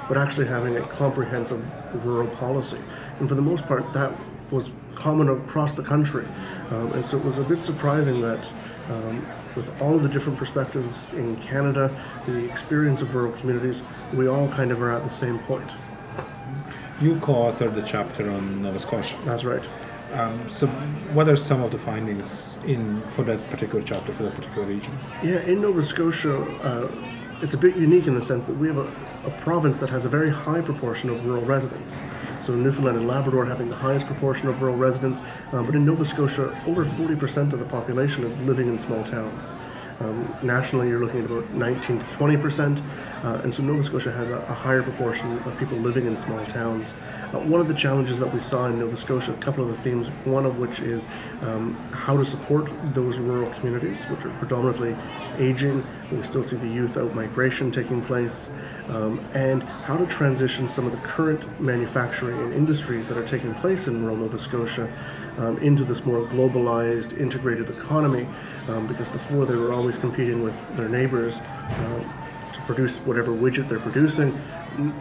but 0.07 0.17
actually 0.17 0.45
having 0.45 0.75
a 0.77 0.81
comprehensive 0.87 1.71
rural 2.05 2.27
policy. 2.27 2.79
And 3.19 3.27
for 3.27 3.35
the 3.35 3.41
most 3.41 3.65
part, 3.65 3.91
that 3.93 4.11
was 4.51 4.71
common 4.93 5.29
across 5.29 5.73
the 5.73 5.83
country. 5.83 6.27
Um, 6.69 6.91
and 6.93 7.05
so 7.05 7.17
it 7.17 7.23
was 7.23 7.37
a 7.37 7.43
bit 7.43 7.61
surprising 7.61 8.21
that 8.21 8.51
um, 8.89 9.25
with 9.55 9.69
all 9.81 9.95
of 9.95 10.03
the 10.03 10.09
different 10.09 10.37
perspectives 10.37 11.09
in 11.13 11.35
Canada, 11.37 11.95
the 12.25 12.45
experience 12.45 13.01
of 13.01 13.15
rural 13.15 13.31
communities, 13.33 13.83
we 14.13 14.27
all 14.27 14.47
kind 14.49 14.71
of 14.71 14.81
are 14.81 14.91
at 14.91 15.03
the 15.03 15.09
same 15.09 15.39
point. 15.39 15.71
You 17.01 17.19
co 17.19 17.33
authored 17.33 17.75
the 17.75 17.81
chapter 17.81 18.29
on 18.29 18.61
Nova 18.61 18.79
Scotia. 18.79 19.17
That's 19.25 19.43
right. 19.43 19.63
Um, 20.13 20.49
so, 20.49 20.67
what 21.13 21.27
are 21.27 21.35
some 21.35 21.61
of 21.61 21.71
the 21.71 21.77
findings 21.77 22.57
in 22.65 23.01
for 23.01 23.23
that 23.23 23.49
particular 23.49 23.83
chapter 23.83 24.13
for 24.13 24.23
that 24.23 24.35
particular 24.35 24.67
region? 24.67 24.97
Yeah, 25.23 25.41
in 25.41 25.61
Nova 25.61 25.81
Scotia, 25.81 26.41
uh, 26.61 26.91
it's 27.41 27.53
a 27.53 27.57
bit 27.57 27.75
unique 27.75 28.07
in 28.07 28.15
the 28.15 28.21
sense 28.21 28.45
that 28.45 28.55
we 28.55 28.67
have 28.67 28.77
a, 28.77 29.27
a, 29.27 29.31
province 29.39 29.79
that 29.79 29.89
has 29.89 30.05
a 30.05 30.09
very 30.09 30.29
high 30.29 30.61
proportion 30.61 31.09
of 31.09 31.25
rural 31.25 31.43
residents. 31.43 32.01
So, 32.39 32.53
Newfoundland 32.55 32.97
and 32.97 33.07
Labrador 33.07 33.45
having 33.45 33.67
the 33.67 33.75
highest 33.75 34.05
proportion 34.05 34.47
of 34.47 34.61
rural 34.61 34.77
residents, 34.77 35.21
uh, 35.51 35.63
but 35.63 35.75
in 35.75 35.85
Nova 35.85 36.05
Scotia, 36.05 36.55
over 36.67 36.85
40% 36.85 37.51
of 37.51 37.59
the 37.59 37.65
population 37.65 38.23
is 38.23 38.37
living 38.37 38.67
in 38.67 38.77
small 38.77 39.03
towns. 39.03 39.53
Um, 39.99 40.35
nationally, 40.43 40.89
you're 40.89 40.99
looking 40.99 41.23
at 41.23 41.31
about 41.31 41.49
19 41.51 41.99
to 41.99 42.05
20 42.11 42.37
percent, 42.37 42.81
uh, 43.23 43.41
and 43.43 43.53
so 43.53 43.63
Nova 43.63 43.81
Scotia 43.81 44.11
has 44.11 44.29
a, 44.29 44.39
a, 44.39 44.53
higher 44.53 44.83
proportion 44.83 45.37
of 45.39 45.57
people 45.57 45.77
living 45.77 46.05
in 46.05 46.17
small 46.17 46.45
towns. 46.45 46.93
Uh, 47.33 47.39
one 47.39 47.61
of 47.61 47.69
the 47.69 47.73
challenges 47.73 48.19
that 48.19 48.33
we 48.33 48.41
saw 48.41 48.67
in 48.67 48.77
Nova 48.79 48.97
Scotia, 48.97 49.33
a 49.33 49.37
couple 49.37 49.63
of 49.63 49.69
the 49.69 49.75
themes, 49.77 50.09
one 50.25 50.45
of 50.45 50.59
which 50.59 50.81
is 50.81 51.07
um, 51.41 51.75
how 51.93 52.17
to 52.17 52.25
support 52.25 52.71
those 52.93 53.19
rural 53.19 53.49
communities, 53.53 54.03
which 54.05 54.25
are 54.25 54.37
predominantly 54.37 54.95
aging. 55.37 55.85
We 56.11 56.21
still 56.23 56.43
see 56.43 56.57
the 56.57 56.67
youth 56.67 56.97
out 56.97 57.15
migration 57.15 57.71
taking 57.71 58.01
place, 58.01 58.49
um, 58.89 59.19
and 59.33 59.63
how 59.63 59.95
to 59.95 60.05
transition 60.07 60.67
some 60.67 60.85
of 60.85 60.91
the 60.91 60.99
current 60.99 61.59
manufacturing 61.59 62.37
and 62.39 62.53
industries 62.53 63.07
that 63.07 63.17
are 63.17 63.25
taking 63.25 63.53
place 63.55 63.87
in 63.87 64.01
rural 64.01 64.17
Nova 64.17 64.37
Scotia 64.37 64.91
um, 65.37 65.57
into 65.59 65.83
this 65.83 66.05
more 66.05 66.25
globalized, 66.25 67.19
integrated 67.19 67.69
economy, 67.69 68.27
um, 68.67 68.87
because 68.87 69.09
before 69.09 69.45
they 69.45 69.55
were 69.55 69.73
always 69.73 69.97
competing 69.97 70.43
with 70.43 70.59
their 70.75 70.89
neighbors 70.89 71.39
uh, 71.39 72.51
to 72.53 72.61
produce 72.61 72.97
whatever 72.99 73.31
widget 73.31 73.67
they're 73.67 73.79
producing. 73.79 74.39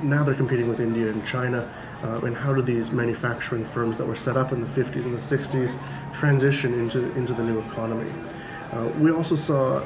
Now 0.02 0.24
they're 0.24 0.34
competing 0.34 0.68
with 0.68 0.80
India 0.80 1.08
and 1.08 1.24
China. 1.24 1.68
Uh, 2.02 2.20
and 2.26 2.36
how 2.36 2.52
do 2.52 2.60
these 2.60 2.92
manufacturing 2.92 3.64
firms 3.64 3.96
that 3.96 4.06
were 4.06 4.16
set 4.16 4.36
up 4.36 4.52
in 4.52 4.60
the 4.60 4.66
50s 4.66 5.06
and 5.06 5.14
the 5.14 5.18
60s 5.18 5.78
transition 6.12 6.74
into, 6.74 7.10
into 7.16 7.32
the 7.32 7.42
new 7.42 7.60
economy? 7.60 8.12
Uh, 8.72 8.88
we 8.98 9.10
also 9.10 9.34
saw 9.34 9.82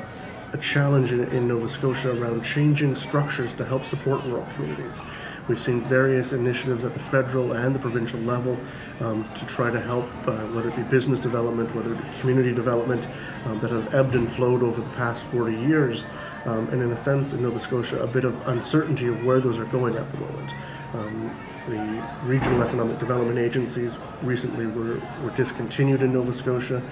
a 0.53 0.59
challenge 0.59 1.13
in, 1.13 1.21
in, 1.29 1.47
Nova 1.47 1.69
Scotia 1.69 2.19
around 2.19 2.43
changing 2.43 2.95
structures 2.95 3.55
to 3.55 3.65
help 3.65 3.85
support 3.85 4.25
rural 4.25 4.47
communities. 4.55 5.01
We've 5.49 5.59
seen 5.59 5.81
various 5.81 6.35
initiatives 6.35 6.85
at 6.85 6.93
the 6.93 6.99
federal 6.99 7.53
and 7.55 7.75
the 7.75 7.79
provincial 7.79 8.21
level 8.21 8.59
um, 9.01 9.27
to 9.35 9.47
try 9.47 9.71
to 9.71 9.81
help, 9.81 10.05
uh, 10.29 10.37
whether 10.49 10.69
it 10.69 10.77
be 10.77 10.83
business 10.83 11.19
development, 11.19 11.75
whether 11.75 11.95
it 11.95 11.99
be 11.99 12.21
community 12.21 12.53
development, 12.53 13.09
um, 13.47 13.59
that 13.61 13.71
have 13.71 13.95
ebbed 13.95 14.15
and 14.15 14.31
flowed 14.31 14.63
over 14.63 14.83
the 14.83 14.91
past 14.91 15.27
40 15.29 15.57
years. 15.57 16.05
Um, 16.45 16.69
and 16.69 16.83
in 16.83 16.93
a 16.93 16.97
sense, 16.97 17.33
in 17.33 17.43
Nova 17.43 17.59
Scotia, 17.59 18.03
a 18.03 18.07
bit 18.07 18.27
of 18.27 18.47
uncertainty 18.47 19.07
of 19.07 19.25
where 19.25 19.41
those 19.41 19.59
are 19.59 19.65
going 19.67 19.97
at 19.97 20.11
the 20.13 20.19
moment. 20.19 20.55
Um, 20.93 21.37
the 21.69 22.09
regional 22.25 22.63
economic 22.63 22.99
development 22.99 23.39
agencies 23.39 23.99
recently 24.23 24.67
were, 24.67 25.01
were 25.23 25.31
discontinued 25.35 26.03
in 26.03 26.13
Nova 26.13 26.33
Scotia, 26.33 26.83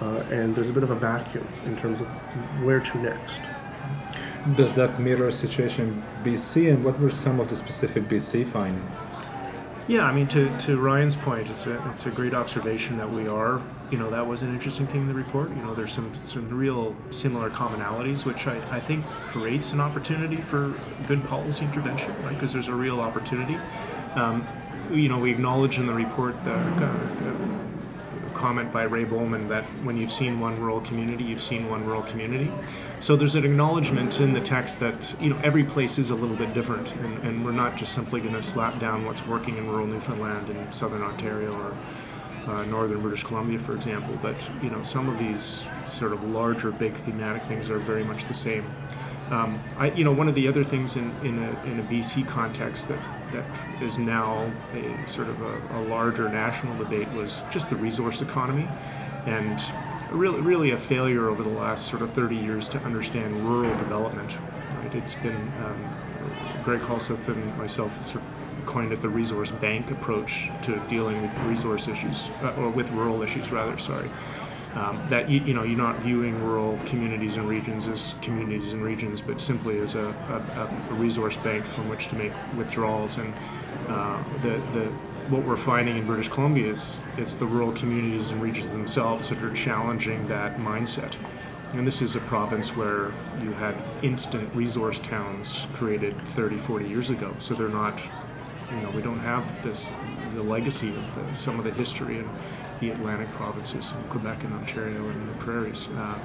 uh, 0.00 0.24
and 0.30 0.54
there's 0.54 0.70
a 0.70 0.72
bit 0.72 0.82
of 0.82 0.90
a 0.90 0.96
vacuum 0.96 1.46
in 1.66 1.76
terms 1.76 2.00
of 2.00 2.06
where 2.64 2.80
to 2.80 2.98
next. 2.98 3.40
Does 4.56 4.74
that 4.74 5.00
mirror 5.00 5.30
situation 5.30 6.02
BC, 6.22 6.70
and 6.70 6.84
what 6.84 7.00
were 7.00 7.10
some 7.10 7.40
of 7.40 7.48
the 7.48 7.56
specific 7.56 8.04
BC 8.04 8.46
findings? 8.46 8.96
Yeah, 9.88 10.04
I 10.04 10.12
mean, 10.12 10.28
to, 10.28 10.54
to 10.58 10.78
Ryan's 10.78 11.16
point, 11.16 11.48
it's 11.48 11.66
a 11.66 11.82
it's 11.88 12.04
a 12.04 12.10
great 12.10 12.34
observation 12.34 12.98
that 12.98 13.10
we 13.10 13.26
are, 13.26 13.62
you 13.90 13.98
know, 13.98 14.10
that 14.10 14.26
was 14.26 14.42
an 14.42 14.52
interesting 14.52 14.86
thing 14.86 15.02
in 15.02 15.08
the 15.08 15.14
report. 15.14 15.48
You 15.50 15.62
know, 15.62 15.74
there's 15.74 15.92
some 15.92 16.12
some 16.22 16.46
real 16.48 16.94
similar 17.08 17.48
commonalities, 17.48 18.26
which 18.26 18.46
I, 18.46 18.56
I 18.70 18.80
think 18.80 19.06
creates 19.28 19.72
an 19.72 19.80
opportunity 19.80 20.36
for 20.36 20.74
good 21.08 21.24
policy 21.24 21.64
intervention, 21.64 22.14
right? 22.22 22.34
Because 22.34 22.52
there's 22.52 22.68
a 22.68 22.74
real 22.74 23.00
opportunity. 23.00 23.58
Um, 24.14 24.46
you 24.90 25.08
know, 25.08 25.18
we 25.18 25.30
acknowledge 25.30 25.78
in 25.78 25.86
the 25.86 25.94
report 25.94 26.42
the 26.44 26.54
uh, 26.54 27.53
comment 28.44 28.70
by 28.70 28.82
Ray 28.82 29.06
Bollman 29.06 29.48
that 29.48 29.64
when 29.84 29.96
you've 29.96 30.12
seen 30.12 30.38
one 30.38 30.60
rural 30.60 30.82
community, 30.82 31.24
you've 31.24 31.42
seen 31.42 31.66
one 31.70 31.82
rural 31.82 32.02
community. 32.02 32.52
So 33.00 33.16
there's 33.16 33.36
an 33.36 33.44
acknowledgement 33.46 34.20
in 34.20 34.34
the 34.34 34.40
text 34.42 34.80
that 34.80 35.16
you 35.18 35.30
know 35.30 35.40
every 35.42 35.64
place 35.64 35.98
is 35.98 36.10
a 36.10 36.14
little 36.14 36.36
bit 36.36 36.52
different, 36.52 36.92
and, 36.96 37.24
and 37.24 37.42
we're 37.42 37.52
not 37.52 37.78
just 37.78 37.94
simply 37.94 38.20
going 38.20 38.34
to 38.34 38.42
slap 38.42 38.78
down 38.78 39.06
what's 39.06 39.26
working 39.26 39.56
in 39.56 39.66
rural 39.66 39.86
Newfoundland 39.86 40.50
and 40.50 40.74
southern 40.74 41.00
Ontario 41.00 41.54
or 41.58 42.52
uh, 42.52 42.64
northern 42.66 43.00
British 43.00 43.22
Columbia, 43.22 43.58
for 43.58 43.74
example. 43.74 44.14
But 44.20 44.36
you 44.62 44.68
know 44.68 44.82
some 44.82 45.08
of 45.08 45.18
these 45.18 45.66
sort 45.86 46.12
of 46.12 46.22
larger, 46.24 46.70
big 46.70 46.92
thematic 46.92 47.44
things 47.44 47.70
are 47.70 47.78
very 47.78 48.04
much 48.04 48.26
the 48.26 48.34
same. 48.34 48.66
Um, 49.30 49.58
I, 49.78 49.90
you 49.92 50.04
know, 50.04 50.12
one 50.12 50.28
of 50.28 50.34
the 50.34 50.46
other 50.48 50.62
things 50.62 50.96
in, 50.96 51.10
in, 51.22 51.38
a, 51.38 51.64
in 51.64 51.80
a 51.80 51.82
BC 51.84 52.28
context 52.28 52.88
that, 52.88 52.98
that 53.34 53.82
is 53.82 53.98
now 53.98 54.50
a 54.72 55.08
sort 55.08 55.28
of 55.28 55.40
a, 55.42 55.78
a 55.78 55.82
larger 55.82 56.28
national 56.28 56.76
debate 56.78 57.10
was 57.12 57.42
just 57.50 57.68
the 57.68 57.76
resource 57.76 58.22
economy 58.22 58.68
and 59.26 59.60
really, 60.10 60.40
really 60.40 60.70
a 60.70 60.76
failure 60.76 61.28
over 61.28 61.42
the 61.42 61.48
last 61.48 61.88
sort 61.88 62.02
of 62.02 62.10
30 62.12 62.36
years 62.36 62.68
to 62.68 62.78
understand 62.80 63.34
rural 63.44 63.76
development. 63.78 64.38
Right? 64.78 64.94
It's 64.94 65.14
been 65.14 65.52
um, 65.64 66.62
Greg 66.62 66.80
Halseth 66.80 67.28
and 67.28 67.58
myself 67.58 68.00
sort 68.02 68.24
of 68.24 68.30
coined 68.66 68.92
it 68.92 69.02
the 69.02 69.08
resource 69.08 69.50
bank 69.50 69.90
approach 69.90 70.50
to 70.62 70.80
dealing 70.88 71.20
with 71.20 71.38
resource 71.44 71.88
issues, 71.88 72.30
uh, 72.42 72.54
or 72.56 72.70
with 72.70 72.90
rural 72.92 73.22
issues 73.22 73.52
rather. 73.52 73.76
Sorry. 73.78 74.08
Um, 74.74 75.00
that 75.08 75.30
you, 75.30 75.40
you 75.40 75.54
know 75.54 75.62
you're 75.62 75.78
not 75.78 75.96
viewing 76.00 76.42
rural 76.42 76.78
communities 76.86 77.36
and 77.36 77.48
regions 77.48 77.86
as 77.86 78.16
communities 78.22 78.72
and 78.72 78.82
regions, 78.82 79.20
but 79.20 79.40
simply 79.40 79.78
as 79.78 79.94
a, 79.94 80.06
a, 80.06 80.90
a 80.90 80.94
resource 80.94 81.36
bank 81.36 81.64
from 81.64 81.88
which 81.88 82.08
to 82.08 82.16
make 82.16 82.32
withdrawals. 82.56 83.18
And 83.18 83.32
uh, 83.88 84.22
the 84.42 84.60
the 84.72 84.92
what 85.28 85.42
we're 85.44 85.56
finding 85.56 85.96
in 85.96 86.04
British 86.04 86.28
Columbia 86.28 86.68
is 86.68 86.98
it's 87.16 87.34
the 87.34 87.46
rural 87.46 87.72
communities 87.72 88.30
and 88.30 88.42
regions 88.42 88.68
themselves 88.68 89.30
that 89.30 89.42
are 89.42 89.54
challenging 89.54 90.26
that 90.26 90.58
mindset. 90.58 91.16
And 91.72 91.86
this 91.86 92.02
is 92.02 92.14
a 92.14 92.20
province 92.20 92.76
where 92.76 93.10
you 93.42 93.52
had 93.52 93.74
instant 94.02 94.54
resource 94.54 94.98
towns 94.98 95.66
created 95.72 96.16
30, 96.20 96.58
40 96.58 96.88
years 96.88 97.10
ago. 97.10 97.34
So 97.40 97.54
they're 97.54 97.68
not, 97.68 98.00
you 98.70 98.80
know, 98.80 98.90
we 98.90 99.02
don't 99.02 99.20
have 99.20 99.62
this 99.62 99.92
the 100.34 100.42
legacy 100.42 100.90
of 100.90 101.14
the, 101.14 101.34
some 101.34 101.58
of 101.58 101.64
the 101.64 101.70
history 101.72 102.18
and 102.18 102.28
the 102.80 102.90
Atlantic 102.90 103.30
provinces 103.32 103.92
in 103.92 104.02
Quebec 104.08 104.42
and 104.44 104.52
Ontario 104.52 105.08
and 105.08 105.28
the 105.28 105.34
prairies. 105.34 105.88
Uh, 105.88 106.18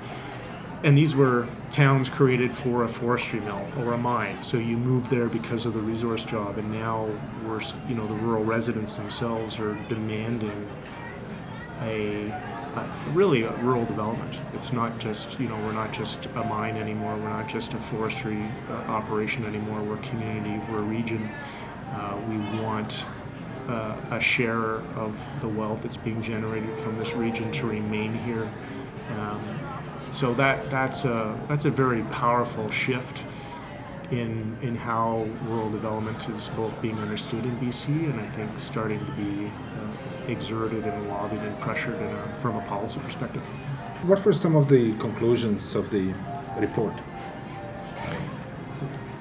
and 0.84 0.98
these 0.98 1.16
were 1.16 1.48
towns 1.70 2.10
created 2.10 2.56
for 2.56 2.84
a 2.86 2.88
forestry 2.88 3.42
mill 3.42 3.68
or 3.78 3.94
a 3.94 3.98
mine. 3.98 4.42
So 4.42 4.58
you 4.58 4.78
moved 4.78 5.10
there 5.10 5.28
because 5.28 5.66
of 5.66 5.74
the 5.74 5.82
resource 5.82 6.24
job, 6.24 6.58
and 6.58 6.72
now 6.72 7.10
we're, 7.46 7.62
you 7.88 7.96
know, 7.96 8.08
the 8.08 8.16
rural 8.16 8.46
residents 8.46 8.98
themselves 8.98 9.60
are 9.60 9.74
demanding 9.90 10.68
a, 11.82 12.30
a 12.32 13.12
really 13.12 13.44
a 13.44 13.54
rural 13.58 13.84
development. 13.84 14.40
It's 14.54 14.72
not 14.72 14.98
just, 15.00 15.38
you 15.40 15.50
know, 15.50 15.58
we're 15.58 15.74
not 15.74 15.92
just 15.92 16.28
a 16.28 16.44
mine 16.46 16.78
anymore. 16.78 17.16
We're 17.18 17.30
not 17.30 17.50
just 17.50 17.74
a 17.74 17.78
forestry 17.78 18.42
uh, 18.70 18.74
operation 18.88 19.46
anymore. 19.46 19.82
We're 19.82 19.98
community. 19.98 20.62
We're 20.72 20.80
region. 20.80 21.30
Uh, 21.92 22.20
we 22.30 22.38
want 22.62 23.06
uh, 23.68 23.96
a 24.12 24.20
share 24.20 24.76
of 24.96 25.28
the 25.42 25.48
wealth 25.48 25.84
that's 25.84 25.98
being 25.98 26.22
generated 26.22 26.76
from 26.78 26.98
this 26.98 27.14
region 27.14 27.52
to 27.52 27.68
remain 27.68 28.14
here. 28.14 28.50
Um, 29.12 29.42
so 30.12 30.34
that 30.34 30.70
that's 30.70 31.06
a 31.06 31.40
that's 31.48 31.66
a 31.66 31.70
very 31.70 32.04
powerful 32.04 32.70
shift 32.70 33.22
in 34.12 34.58
in 34.62 34.76
how 34.76 35.28
rural 35.46 35.70
development 35.70 36.28
is 36.30 36.50
both 36.50 36.74
being 36.82 36.98
understood 37.00 37.46
in 37.46 37.56
BC 37.58 38.10
and 38.10 38.20
I 38.20 38.28
think 38.30 38.58
starting 38.58 39.00
to 39.06 39.12
be 39.12 39.48
uh, 39.48 40.32
exerted 40.32 40.84
and 40.86 41.10
lobbied 41.10 41.42
and 41.42 41.60
pressured 41.60 42.02
a, 42.02 42.28
from 42.38 42.56
a 42.56 42.62
policy 42.62 43.00
perspective. 43.02 43.44
What 44.08 44.24
were 44.26 44.34
some 44.34 44.56
of 44.56 44.68
the 44.68 44.94
conclusions 44.98 45.76
of 45.76 45.90
the 45.92 46.14
report? 46.58 46.94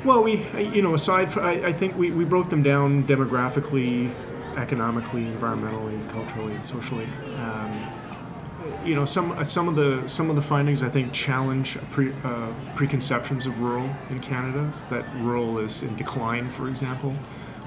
Well, 0.08 0.22
we, 0.22 0.42
you 0.72 0.80
know, 0.80 0.94
aside 0.94 1.30
from, 1.30 1.44
I, 1.44 1.60
I 1.66 1.72
think 1.74 1.94
we, 1.94 2.10
we 2.10 2.24
broke 2.24 2.48
them 2.48 2.62
down 2.62 3.06
demographically, 3.06 4.10
economically, 4.56 5.26
environmentally, 5.26 6.08
culturally, 6.08 6.54
and 6.54 6.64
socially. 6.64 7.06
Um, 7.36 7.92
you 8.86 8.94
know, 8.94 9.04
some 9.04 9.44
some 9.44 9.68
of 9.68 9.76
the 9.76 10.08
some 10.08 10.30
of 10.30 10.36
the 10.36 10.40
findings 10.40 10.82
I 10.82 10.88
think 10.88 11.12
challenge 11.12 11.76
pre, 11.90 12.14
uh, 12.24 12.54
preconceptions 12.74 13.44
of 13.44 13.60
rural 13.60 13.94
in 14.08 14.18
Canada. 14.18 14.72
That 14.88 15.04
rural 15.16 15.58
is 15.58 15.82
in 15.82 15.94
decline, 15.94 16.48
for 16.48 16.70
example. 16.70 17.14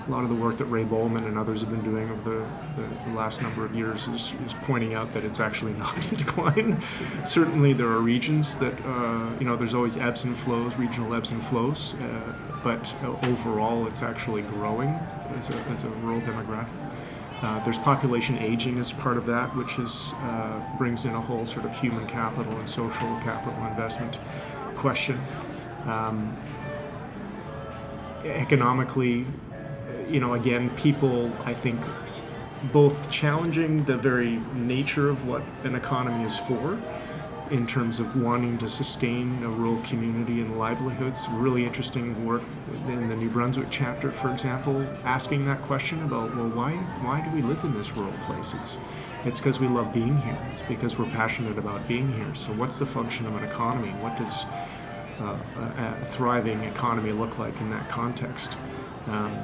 A 0.07 0.11
lot 0.11 0.23
of 0.23 0.29
the 0.29 0.35
work 0.35 0.57
that 0.57 0.65
Ray 0.65 0.83
Bollman 0.83 1.25
and 1.25 1.37
others 1.37 1.61
have 1.61 1.69
been 1.69 1.83
doing 1.83 2.09
over 2.09 2.29
the, 2.29 2.81
the, 2.81 2.87
the 3.05 3.15
last 3.15 3.41
number 3.41 3.63
of 3.63 3.75
years 3.75 4.07
is, 4.07 4.35
is, 4.45 4.53
pointing 4.61 4.95
out 4.95 5.11
that 5.11 5.23
it's 5.23 5.39
actually 5.39 5.73
not 5.85 5.95
in 6.11 6.17
decline. 6.17 6.81
Certainly, 7.23 7.73
there 7.73 7.87
are 7.87 7.99
regions 7.99 8.57
that 8.57 8.73
uh, 8.85 9.29
you 9.39 9.45
know 9.45 9.55
there's 9.55 9.73
always 9.73 9.97
ebbs 9.97 10.23
and 10.23 10.37
flows, 10.37 10.75
regional 10.77 11.13
ebbs 11.13 11.31
and 11.31 11.43
flows, 11.43 11.93
uh, 11.95 12.33
but 12.63 12.95
uh, 13.03 13.29
overall, 13.29 13.87
it's 13.87 14.01
actually 14.01 14.41
growing 14.43 14.89
as 15.29 15.49
a, 15.49 15.69
as 15.69 15.83
a 15.83 15.89
rural 15.89 16.21
demographic. 16.21 16.91
Uh, 17.41 17.59
there's 17.63 17.79
population 17.79 18.37
aging 18.37 18.77
as 18.77 18.91
part 18.91 19.17
of 19.17 19.25
that, 19.25 19.55
which 19.55 19.79
is 19.79 20.13
uh, 20.17 20.61
brings 20.77 21.05
in 21.05 21.15
a 21.15 21.21
whole 21.21 21.43
sort 21.43 21.65
of 21.65 21.75
human 21.75 22.05
capital 22.07 22.55
and 22.57 22.69
social 22.69 23.07
capital 23.21 23.65
investment 23.65 24.19
question. 24.75 25.19
Um, 25.85 26.35
economically, 28.23 29.25
you 30.11 30.19
know, 30.19 30.33
again, 30.33 30.69
people, 30.71 31.31
I 31.45 31.53
think, 31.53 31.79
both 32.71 33.09
challenging 33.09 33.83
the 33.85 33.97
very 33.97 34.37
nature 34.53 35.09
of 35.09 35.27
what 35.27 35.41
an 35.63 35.75
economy 35.75 36.23
is 36.25 36.37
for 36.37 36.77
in 37.49 37.67
terms 37.67 37.99
of 37.99 38.21
wanting 38.21 38.57
to 38.57 38.67
sustain 38.67 39.43
a 39.43 39.49
rural 39.49 39.81
community 39.83 40.41
and 40.41 40.57
livelihoods. 40.57 41.27
Really 41.31 41.65
interesting 41.65 42.25
work 42.25 42.43
in 42.87 43.09
the 43.09 43.15
New 43.15 43.29
Brunswick 43.29 43.67
chapter, 43.69 44.11
for 44.11 44.31
example, 44.31 44.81
asking 45.03 45.45
that 45.45 45.61
question 45.63 46.01
about 46.03 46.35
well, 46.35 46.49
why 46.49 46.73
why 47.03 47.21
do 47.21 47.29
we 47.31 47.41
live 47.41 47.63
in 47.63 47.73
this 47.73 47.91
rural 47.95 48.13
place? 48.23 48.53
It's 48.53 48.79
it's 49.25 49.39
because 49.39 49.59
we 49.59 49.67
love 49.67 49.93
being 49.93 50.17
here. 50.21 50.37
It's 50.49 50.63
because 50.63 50.97
we're 50.97 51.09
passionate 51.11 51.57
about 51.57 51.87
being 51.87 52.11
here. 52.13 52.33
So, 52.35 52.51
what's 52.53 52.79
the 52.79 52.85
function 52.85 53.25
of 53.25 53.35
an 53.35 53.43
economy? 53.43 53.89
What 53.99 54.17
does 54.17 54.45
uh, 55.19 55.37
a, 55.57 56.01
a, 56.01 56.05
thriving 56.05 56.63
economy 56.63 57.11
look 57.11 57.37
like 57.37 57.59
in 57.61 57.69
that 57.71 57.87
context? 57.89 58.57
Um, 59.07 59.37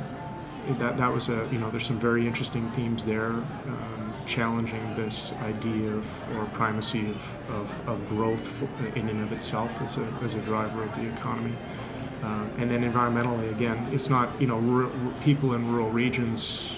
that 0.76 0.98
that 0.98 1.14
was 1.14 1.30
a 1.30 1.48
you 1.52 1.60
know 1.60 1.70
there's 1.70 1.86
some 1.86 2.00
very 2.00 2.28
interesting 2.28 2.70
themes 2.72 3.06
there. 3.06 3.32
Um, 3.32 4.14
challenging 4.28 4.94
this 4.96 5.32
idea 5.42 5.90
of 5.94 6.38
or 6.38 6.46
primacy 6.48 7.10
of, 7.10 7.50
of, 7.50 7.90
of 7.90 8.10
growth 8.10 8.62
in 8.96 9.10
and 9.10 9.24
of 9.24 9.32
itself 9.32 9.82
as 9.82 9.98
a, 9.98 10.04
as 10.22 10.36
a 10.36 10.42
driver 10.42 10.84
of 10.84 10.94
the 10.96 11.08
economy. 11.08 11.56
Uh, 12.22 12.48
and 12.58 12.70
then 12.70 12.82
environmentally, 12.82 13.50
again, 13.52 13.88
it's 13.92 14.10
not, 14.10 14.30
you 14.42 14.48
know, 14.48 14.60
r- 14.84 15.24
people 15.24 15.54
in 15.54 15.72
rural 15.72 15.90
regions 15.90 16.78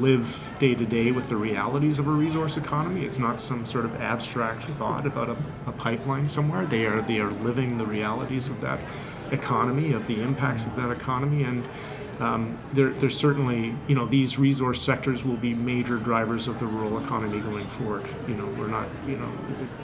live 0.00 0.54
day 0.58 0.74
to 0.74 0.84
day 0.84 1.12
with 1.12 1.28
the 1.28 1.36
realities 1.36 1.98
of 1.98 2.06
a 2.08 2.10
resource 2.10 2.56
economy. 2.56 3.04
It's 3.04 3.18
not 3.18 3.40
some 3.40 3.64
sort 3.64 3.84
of 3.84 4.00
abstract 4.00 4.62
thought 4.62 5.06
about 5.06 5.28
a, 5.28 5.36
a 5.66 5.72
pipeline 5.72 6.26
somewhere. 6.26 6.66
They 6.66 6.86
are, 6.86 7.00
they 7.00 7.20
are 7.20 7.30
living 7.30 7.78
the 7.78 7.86
realities 7.86 8.48
of 8.48 8.60
that 8.62 8.80
economy, 9.30 9.92
of 9.92 10.06
the 10.06 10.20
impacts 10.20 10.66
of 10.66 10.74
that 10.76 10.90
economy, 10.90 11.44
and 11.44 11.64
um, 12.22 12.56
there, 12.72 12.90
there's 12.90 13.16
certainly, 13.16 13.74
you 13.88 13.96
know, 13.96 14.06
these 14.06 14.38
resource 14.38 14.80
sectors 14.80 15.24
will 15.24 15.36
be 15.38 15.54
major 15.54 15.96
drivers 15.96 16.46
of 16.46 16.60
the 16.60 16.66
rural 16.66 17.04
economy 17.04 17.40
going 17.40 17.66
forward. 17.66 18.06
You 18.28 18.36
know, 18.36 18.46
we're 18.56 18.68
not, 18.68 18.86
you 19.08 19.16
know, 19.16 19.32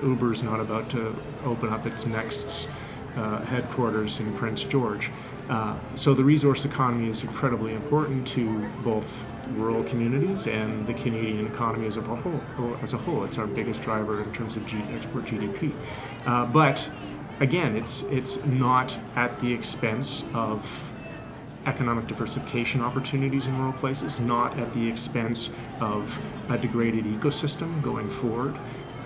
Uber's 0.02 0.44
not 0.44 0.60
about 0.60 0.88
to 0.90 1.16
open 1.44 1.70
up 1.70 1.84
its 1.84 2.06
next 2.06 2.70
uh, 3.16 3.44
headquarters 3.44 4.20
in 4.20 4.32
Prince 4.34 4.62
George. 4.62 5.10
Uh, 5.48 5.76
so 5.96 6.14
the 6.14 6.22
resource 6.22 6.64
economy 6.64 7.08
is 7.08 7.24
incredibly 7.24 7.74
important 7.74 8.24
to 8.28 8.68
both 8.84 9.26
rural 9.54 9.82
communities 9.82 10.46
and 10.46 10.86
the 10.86 10.94
Canadian 10.94 11.44
economy 11.46 11.88
as 11.88 11.96
a 11.96 12.02
whole. 12.02 12.76
As 12.82 12.92
a 12.92 12.98
whole, 12.98 13.24
it's 13.24 13.38
our 13.38 13.48
biggest 13.48 13.82
driver 13.82 14.22
in 14.22 14.32
terms 14.32 14.54
of 14.54 14.64
G- 14.64 14.80
export 14.90 15.24
GDP. 15.24 15.72
Uh, 16.24 16.46
but 16.46 16.88
again, 17.40 17.76
it's 17.76 18.02
it's 18.02 18.44
not 18.44 18.96
at 19.16 19.40
the 19.40 19.52
expense 19.52 20.22
of 20.34 20.92
economic 21.68 22.06
diversification 22.06 22.80
opportunities 22.80 23.46
in 23.46 23.56
rural 23.58 23.74
places, 23.74 24.18
not 24.18 24.58
at 24.58 24.72
the 24.72 24.88
expense 24.88 25.52
of 25.80 26.18
a 26.50 26.56
degraded 26.56 27.04
ecosystem 27.04 27.80
going 27.82 28.08
forward. 28.08 28.58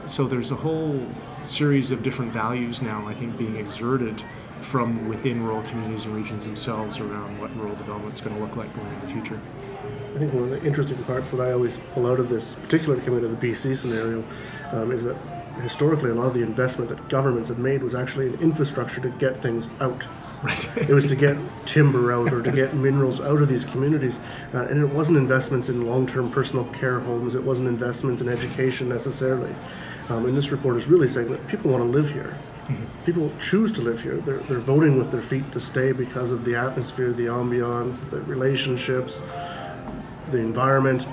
So 0.04 0.24
there's 0.24 0.52
a 0.52 0.56
whole 0.56 1.04
series 1.42 1.90
of 1.90 2.02
different 2.02 2.32
values 2.32 2.80
now, 2.80 3.06
I 3.06 3.14
think, 3.14 3.36
being 3.36 3.56
exerted 3.56 4.22
from 4.60 5.08
within 5.08 5.42
rural 5.42 5.62
communities 5.62 6.06
and 6.06 6.14
regions 6.14 6.44
themselves 6.44 7.00
around 7.00 7.40
what 7.40 7.54
rural 7.56 7.74
development 7.74 8.14
is 8.14 8.20
going 8.20 8.36
to 8.36 8.42
look 8.42 8.56
like 8.56 8.72
going 8.76 8.92
in 8.94 9.00
the 9.00 9.08
future. 9.08 9.40
I 10.14 10.18
think 10.18 10.32
one 10.32 10.44
of 10.44 10.50
the 10.50 10.64
interesting 10.64 11.02
parts 11.04 11.30
that 11.32 11.40
I 11.40 11.52
always 11.52 11.78
pull 11.78 12.06
out 12.06 12.20
of 12.20 12.28
this 12.28 12.54
particular 12.54 13.00
coming 13.00 13.22
to 13.22 13.28
the 13.28 13.46
BC 13.46 13.74
scenario 13.74 14.24
um, 14.70 14.92
is 14.92 15.02
that 15.04 15.16
historically 15.60 16.10
a 16.10 16.14
lot 16.14 16.26
of 16.26 16.34
the 16.34 16.42
investment 16.42 16.88
that 16.90 17.08
governments 17.08 17.48
had 17.48 17.58
made 17.58 17.82
was 17.82 17.94
actually 17.94 18.26
in 18.28 18.34
infrastructure 18.40 19.00
to 19.00 19.10
get 19.10 19.36
things 19.36 19.68
out. 19.80 20.06
Right. 20.42 20.76
it 20.76 20.90
was 20.90 21.06
to 21.06 21.16
get 21.16 21.36
timber 21.66 22.12
out 22.12 22.32
or 22.32 22.42
to 22.42 22.50
get 22.50 22.74
minerals 22.86 23.20
out 23.20 23.40
of 23.40 23.48
these 23.48 23.64
communities. 23.64 24.18
Uh, 24.52 24.66
and 24.68 24.78
it 24.78 24.92
wasn't 24.92 25.18
investments 25.18 25.68
in 25.68 25.86
long 25.86 26.06
term 26.06 26.30
personal 26.30 26.64
care 26.66 27.00
homes, 27.00 27.34
it 27.34 27.44
wasn't 27.44 27.68
investments 27.68 28.20
in 28.20 28.28
education 28.28 28.88
necessarily. 28.88 29.54
Um, 30.08 30.26
and 30.26 30.36
this 30.36 30.50
report 30.50 30.76
is 30.76 30.88
really 30.88 31.08
saying 31.08 31.30
that 31.30 31.46
people 31.46 31.70
want 31.70 31.84
to 31.84 31.88
live 31.88 32.10
here. 32.10 32.36
Mm-hmm. 32.66 33.04
People 33.04 33.32
choose 33.40 33.72
to 33.72 33.82
live 33.82 34.02
here. 34.02 34.16
They're, 34.16 34.38
they're 34.38 34.58
voting 34.58 34.98
with 34.98 35.10
their 35.12 35.22
feet 35.22 35.52
to 35.52 35.60
stay 35.60 35.92
because 35.92 36.32
of 36.32 36.44
the 36.44 36.56
atmosphere, 36.56 37.12
the 37.12 37.26
ambiance, 37.26 38.08
the 38.10 38.20
relationships, 38.22 39.22
the 40.30 40.38
environment. 40.38 41.06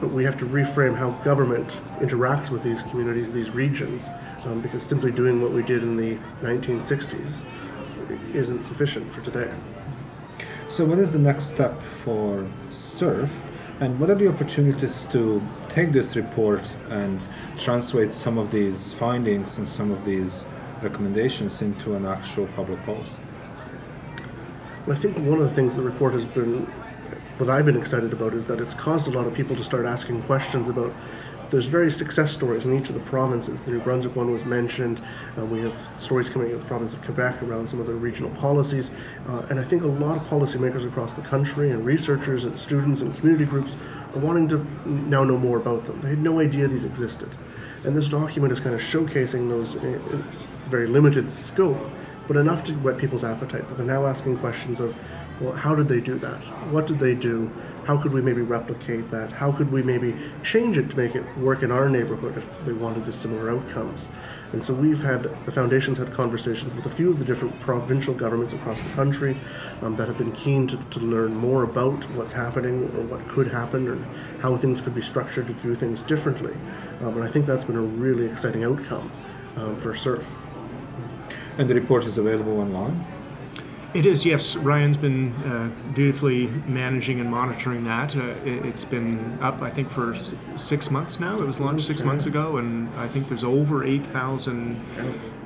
But 0.00 0.10
we 0.10 0.24
have 0.24 0.38
to 0.38 0.46
reframe 0.46 0.96
how 0.96 1.10
government 1.24 1.68
interacts 2.00 2.50
with 2.50 2.62
these 2.62 2.82
communities, 2.82 3.32
these 3.32 3.50
regions, 3.50 4.08
um, 4.44 4.60
because 4.60 4.82
simply 4.82 5.10
doing 5.10 5.40
what 5.40 5.52
we 5.52 5.62
did 5.62 5.82
in 5.82 5.96
the 5.96 6.18
1960s 6.42 7.42
isn't 8.34 8.62
sufficient 8.62 9.10
for 9.10 9.22
today. 9.22 9.52
So, 10.68 10.84
what 10.84 10.98
is 10.98 11.12
the 11.12 11.18
next 11.18 11.46
step 11.46 11.80
for 11.82 12.46
CRRF, 12.70 13.30
and 13.80 13.98
what 13.98 14.10
are 14.10 14.14
the 14.14 14.28
opportunities 14.28 15.04
to 15.06 15.42
take 15.68 15.92
this 15.92 16.16
report 16.16 16.74
and 16.90 17.26
translate 17.58 18.12
some 18.12 18.36
of 18.36 18.50
these 18.50 18.92
findings 18.92 19.58
and 19.58 19.68
some 19.68 19.90
of 19.90 20.04
these 20.04 20.46
recommendations 20.82 21.62
into 21.62 21.94
an 21.94 22.04
actual 22.04 22.46
public 22.48 22.82
policy? 22.84 23.22
Well, 24.86 24.96
I 24.96 25.00
think 25.00 25.16
one 25.18 25.40
of 25.40 25.48
the 25.48 25.54
things 25.54 25.76
the 25.76 25.82
report 25.82 26.12
has 26.14 26.26
been, 26.26 26.66
that 27.38 27.50
I've 27.50 27.66
been 27.66 27.76
excited 27.76 28.12
about, 28.12 28.32
is 28.32 28.46
that 28.46 28.60
it's 28.60 28.74
caused 28.74 29.08
a 29.08 29.10
lot 29.10 29.26
of 29.26 29.34
people 29.34 29.56
to 29.56 29.64
start 29.64 29.86
asking 29.86 30.22
questions 30.22 30.68
about 30.68 30.92
there's 31.50 31.66
various 31.66 31.96
success 31.96 32.32
stories 32.32 32.64
in 32.64 32.76
each 32.76 32.88
of 32.88 32.94
the 32.94 33.00
provinces. 33.02 33.60
The 33.60 33.70
New 33.70 33.80
Brunswick 33.80 34.16
one 34.16 34.32
was 34.32 34.44
mentioned. 34.44 35.00
Uh, 35.38 35.44
we 35.44 35.60
have 35.60 35.74
stories 35.98 36.28
coming 36.28 36.48
out 36.48 36.54
of 36.54 36.60
the 36.62 36.66
province 36.66 36.92
of 36.92 37.02
Quebec 37.02 37.42
around 37.42 37.70
some 37.70 37.78
of 37.78 37.86
the 37.86 37.94
regional 37.94 38.30
policies. 38.32 38.90
Uh, 39.28 39.46
and 39.48 39.60
I 39.60 39.62
think 39.62 39.82
a 39.82 39.86
lot 39.86 40.16
of 40.16 40.26
policymakers 40.26 40.86
across 40.86 41.14
the 41.14 41.22
country 41.22 41.70
and 41.70 41.84
researchers 41.84 42.44
and 42.44 42.58
students 42.58 43.00
and 43.00 43.16
community 43.16 43.44
groups 43.44 43.76
are 44.14 44.18
wanting 44.18 44.48
to 44.48 44.66
now 44.84 45.22
know 45.22 45.38
more 45.38 45.58
about 45.58 45.84
them. 45.84 46.00
They 46.00 46.10
had 46.10 46.18
no 46.18 46.40
idea 46.40 46.66
these 46.66 46.84
existed. 46.84 47.28
And 47.84 47.96
this 47.96 48.08
document 48.08 48.52
is 48.52 48.58
kind 48.58 48.74
of 48.74 48.80
showcasing 48.80 49.48
those 49.48 49.76
in 49.76 50.00
very 50.68 50.88
limited 50.88 51.30
scope, 51.30 51.78
but 52.26 52.36
enough 52.36 52.64
to 52.64 52.72
whet 52.74 52.98
people's 52.98 53.22
appetite 53.22 53.68
that 53.68 53.76
they're 53.76 53.86
now 53.86 54.04
asking 54.06 54.38
questions 54.38 54.80
of, 54.80 54.96
well, 55.40 55.52
how 55.52 55.74
did 55.74 55.88
they 55.88 56.00
do 56.00 56.18
that? 56.18 56.42
What 56.72 56.86
did 56.86 56.98
they 56.98 57.14
do? 57.14 57.50
how 57.86 57.96
could 57.96 58.12
we 58.12 58.20
maybe 58.20 58.42
replicate 58.42 59.12
that? 59.12 59.30
How 59.30 59.52
could 59.52 59.70
we 59.70 59.80
maybe 59.80 60.12
change 60.42 60.76
it 60.76 60.90
to 60.90 60.96
make 60.96 61.14
it 61.14 61.24
work 61.38 61.62
in 61.62 61.70
our 61.70 61.88
neighborhood 61.88 62.36
if 62.36 62.66
we 62.66 62.72
wanted 62.72 63.06
the 63.06 63.12
similar 63.12 63.48
outcomes? 63.48 64.08
And 64.52 64.64
so 64.64 64.74
we've 64.74 65.02
had, 65.02 65.22
the 65.44 65.52
foundation's 65.52 65.98
had 65.98 66.12
conversations 66.12 66.74
with 66.74 66.84
a 66.86 66.90
few 66.90 67.10
of 67.10 67.20
the 67.20 67.24
different 67.24 67.58
provincial 67.60 68.12
governments 68.12 68.54
across 68.54 68.82
the 68.82 68.88
country 68.90 69.38
um, 69.82 69.94
that 69.96 70.08
have 70.08 70.18
been 70.18 70.32
keen 70.32 70.66
to, 70.66 70.76
to 70.76 71.00
learn 71.00 71.36
more 71.36 71.62
about 71.62 72.04
what's 72.10 72.32
happening 72.32 72.84
or 72.96 73.02
what 73.02 73.26
could 73.28 73.48
happen 73.48 73.88
and 73.88 74.04
how 74.40 74.56
things 74.56 74.80
could 74.80 74.94
be 74.94 75.02
structured 75.02 75.46
to 75.46 75.52
do 75.54 75.74
things 75.76 76.02
differently. 76.02 76.54
Um, 77.02 77.14
and 77.14 77.22
I 77.22 77.28
think 77.28 77.46
that's 77.46 77.64
been 77.64 77.76
a 77.76 77.80
really 77.80 78.26
exciting 78.26 78.64
outcome 78.64 79.12
um, 79.56 79.76
for 79.76 79.92
CRRF. 79.92 80.26
And 81.58 81.70
the 81.70 81.74
report 81.74 82.04
is 82.04 82.18
available 82.18 82.60
online? 82.60 83.15
It 83.96 84.04
is, 84.04 84.26
yes. 84.26 84.56
Ryan's 84.56 84.98
been 84.98 85.32
uh, 85.44 85.70
dutifully 85.94 86.48
managing 86.66 87.18
and 87.18 87.30
monitoring 87.30 87.84
that. 87.84 88.14
Uh, 88.14 88.34
it, 88.44 88.62
has 88.66 88.84
been 88.84 89.38
up, 89.40 89.62
I 89.62 89.70
think, 89.70 89.88
for 89.88 90.12
s- 90.12 90.34
six 90.54 90.90
months 90.90 91.18
now. 91.18 91.34
It 91.40 91.46
was 91.46 91.60
launched 91.60 91.86
six 91.86 92.02
months 92.02 92.26
ago, 92.26 92.58
and 92.58 92.90
I 92.98 93.08
think 93.08 93.26
there's 93.26 93.42
over 93.42 93.84
8,000 93.84 94.76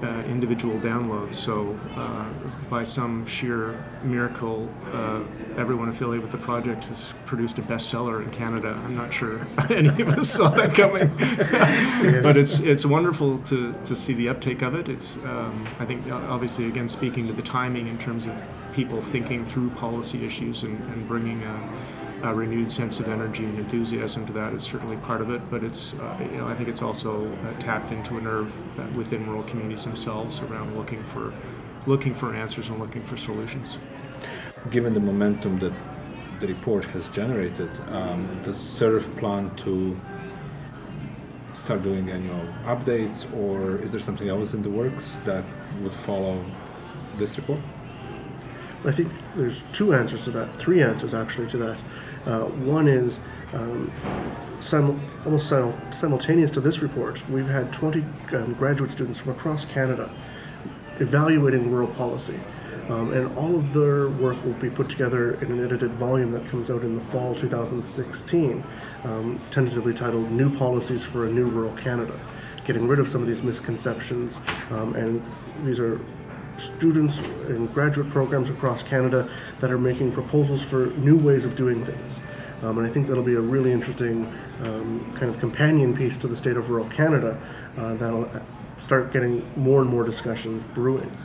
uh, 0.02 0.22
individual 0.26 0.78
downloads. 0.80 1.34
So, 1.34 1.78
uh, 1.96 2.26
by 2.68 2.84
some 2.84 3.26
sheer 3.26 3.84
miracle, 4.02 4.72
uh, 4.92 5.20
everyone 5.56 5.88
affiliated 5.88 6.22
with 6.22 6.32
the 6.32 6.38
project 6.38 6.84
has 6.86 7.14
produced 7.24 7.58
a 7.58 7.62
bestseller 7.62 8.22
in 8.22 8.30
Canada. 8.30 8.80
I'm 8.84 8.96
not 8.96 9.12
sure 9.12 9.46
any 9.70 9.88
of 9.88 10.08
us 10.08 10.30
saw 10.30 10.48
that 10.50 10.74
coming, 10.74 11.08
but 12.22 12.36
it's 12.36 12.60
it's 12.60 12.86
wonderful 12.86 13.38
to, 13.38 13.72
to 13.72 13.94
see 13.94 14.14
the 14.14 14.28
uptake 14.28 14.62
of 14.62 14.74
it. 14.74 14.88
It's 14.88 15.16
um, 15.18 15.66
I 15.78 15.84
think 15.84 16.10
obviously 16.10 16.66
again 16.66 16.88
speaking 16.88 17.26
to 17.26 17.32
the 17.32 17.42
timing 17.42 17.88
in 17.88 17.98
terms 17.98 18.26
of 18.26 18.42
people 18.72 19.00
thinking 19.00 19.44
through 19.44 19.70
policy 19.70 20.24
issues 20.24 20.62
and, 20.62 20.78
and 20.92 21.08
bringing 21.08 21.42
a, 21.42 21.70
a, 22.22 22.34
renewed 22.34 22.70
sense 22.70 23.00
of 23.00 23.08
energy 23.08 23.44
and 23.44 23.58
enthusiasm 23.58 24.26
to 24.26 24.32
that 24.32 24.52
is 24.52 24.62
certainly 24.62 24.96
part 24.98 25.20
of 25.20 25.30
it. 25.30 25.40
But 25.50 25.64
it's, 25.64 25.94
uh, 25.94 26.18
you 26.20 26.38
know, 26.38 26.46
I 26.46 26.54
think 26.54 26.68
it's 26.68 26.82
also 26.82 27.30
uh, 27.32 27.58
tapped 27.58 27.92
into 27.92 28.18
a 28.18 28.20
nerve 28.20 28.96
within 28.96 29.26
rural 29.26 29.42
communities 29.44 29.84
themselves 29.84 30.40
around 30.40 30.76
looking 30.76 31.02
for, 31.04 31.32
looking 31.86 32.14
for 32.14 32.34
answers 32.34 32.68
and 32.68 32.78
looking 32.78 33.02
for 33.02 33.16
solutions. 33.16 33.78
Given 34.70 34.94
the 34.94 35.00
momentum 35.00 35.58
that 35.60 35.72
the 36.40 36.46
report 36.46 36.84
has 36.86 37.06
generated, 37.08 37.70
um, 37.88 38.40
does 38.42 38.56
CRRF 38.56 39.18
plan 39.18 39.54
to 39.56 39.98
start 41.52 41.82
doing 41.82 42.10
annual 42.10 42.46
updates, 42.64 43.30
or 43.36 43.76
is 43.76 43.92
there 43.92 44.00
something 44.00 44.28
else 44.28 44.54
in 44.54 44.62
the 44.62 44.70
works 44.70 45.16
that 45.24 45.44
would 45.82 45.94
follow 45.94 46.44
this 47.18 47.36
report? 47.36 47.60
I 48.84 48.92
think 48.92 49.12
there's 49.36 49.64
two 49.72 49.92
answers 49.92 50.24
to 50.24 50.30
that, 50.32 50.58
three 50.58 50.82
answers 50.82 51.12
actually 51.12 51.46
to 51.48 51.58
that. 51.58 51.82
Uh, 52.26 52.44
one 52.44 52.86
is 52.86 53.20
um, 53.52 53.90
almost 55.24 55.48
simultaneous 55.90 56.50
to 56.50 56.60
this 56.60 56.82
report, 56.82 57.28
we've 57.28 57.48
had 57.48 57.72
20 57.72 58.04
um, 58.32 58.54
graduate 58.54 58.90
students 58.90 59.20
from 59.20 59.32
across 59.32 59.64
Canada 59.64 60.10
evaluating 61.00 61.70
rural 61.70 61.88
policy. 61.88 62.38
Um, 62.88 63.12
and 63.12 63.36
all 63.38 63.54
of 63.54 63.72
their 63.72 64.08
work 64.08 64.42
will 64.44 64.52
be 64.54 64.68
put 64.68 64.88
together 64.88 65.34
in 65.34 65.52
an 65.52 65.64
edited 65.64 65.92
volume 65.92 66.32
that 66.32 66.46
comes 66.46 66.70
out 66.70 66.82
in 66.82 66.96
the 66.96 67.00
fall 67.00 67.34
2016, 67.34 68.64
um, 69.04 69.40
tentatively 69.52 69.94
titled 69.94 70.30
New 70.30 70.54
Policies 70.54 71.04
for 71.04 71.26
a 71.26 71.30
New 71.30 71.48
Rural 71.48 71.72
Canada, 71.76 72.18
getting 72.64 72.88
rid 72.88 72.98
of 72.98 73.06
some 73.06 73.20
of 73.20 73.28
these 73.28 73.44
misconceptions. 73.44 74.40
Um, 74.70 74.96
and 74.96 75.22
these 75.64 75.78
are 75.78 76.00
students 76.56 77.30
in 77.48 77.66
graduate 77.68 78.10
programs 78.10 78.50
across 78.50 78.82
Canada 78.82 79.28
that 79.60 79.70
are 79.70 79.78
making 79.78 80.12
proposals 80.12 80.64
for 80.64 80.86
new 80.96 81.16
ways 81.16 81.44
of 81.44 81.56
doing 81.56 81.82
things. 81.84 82.20
Um, 82.62 82.78
and 82.78 82.86
I 82.86 82.90
think 82.90 83.06
that'll 83.06 83.22
be 83.22 83.34
a 83.34 83.40
really 83.40 83.72
interesting 83.72 84.26
um, 84.64 85.12
kind 85.14 85.30
of 85.30 85.38
companion 85.40 85.96
piece 85.96 86.18
to 86.18 86.28
the 86.28 86.36
state 86.36 86.56
of 86.56 86.68
rural 86.68 86.88
Canada 86.88 87.40
uh, 87.78 87.94
that'll 87.94 88.24
uh, 88.24 88.40
start 88.78 89.12
getting 89.12 89.48
more 89.56 89.80
and 89.80 89.90
more 89.90 90.04
discussions 90.04 90.62
brewing. 90.74 91.16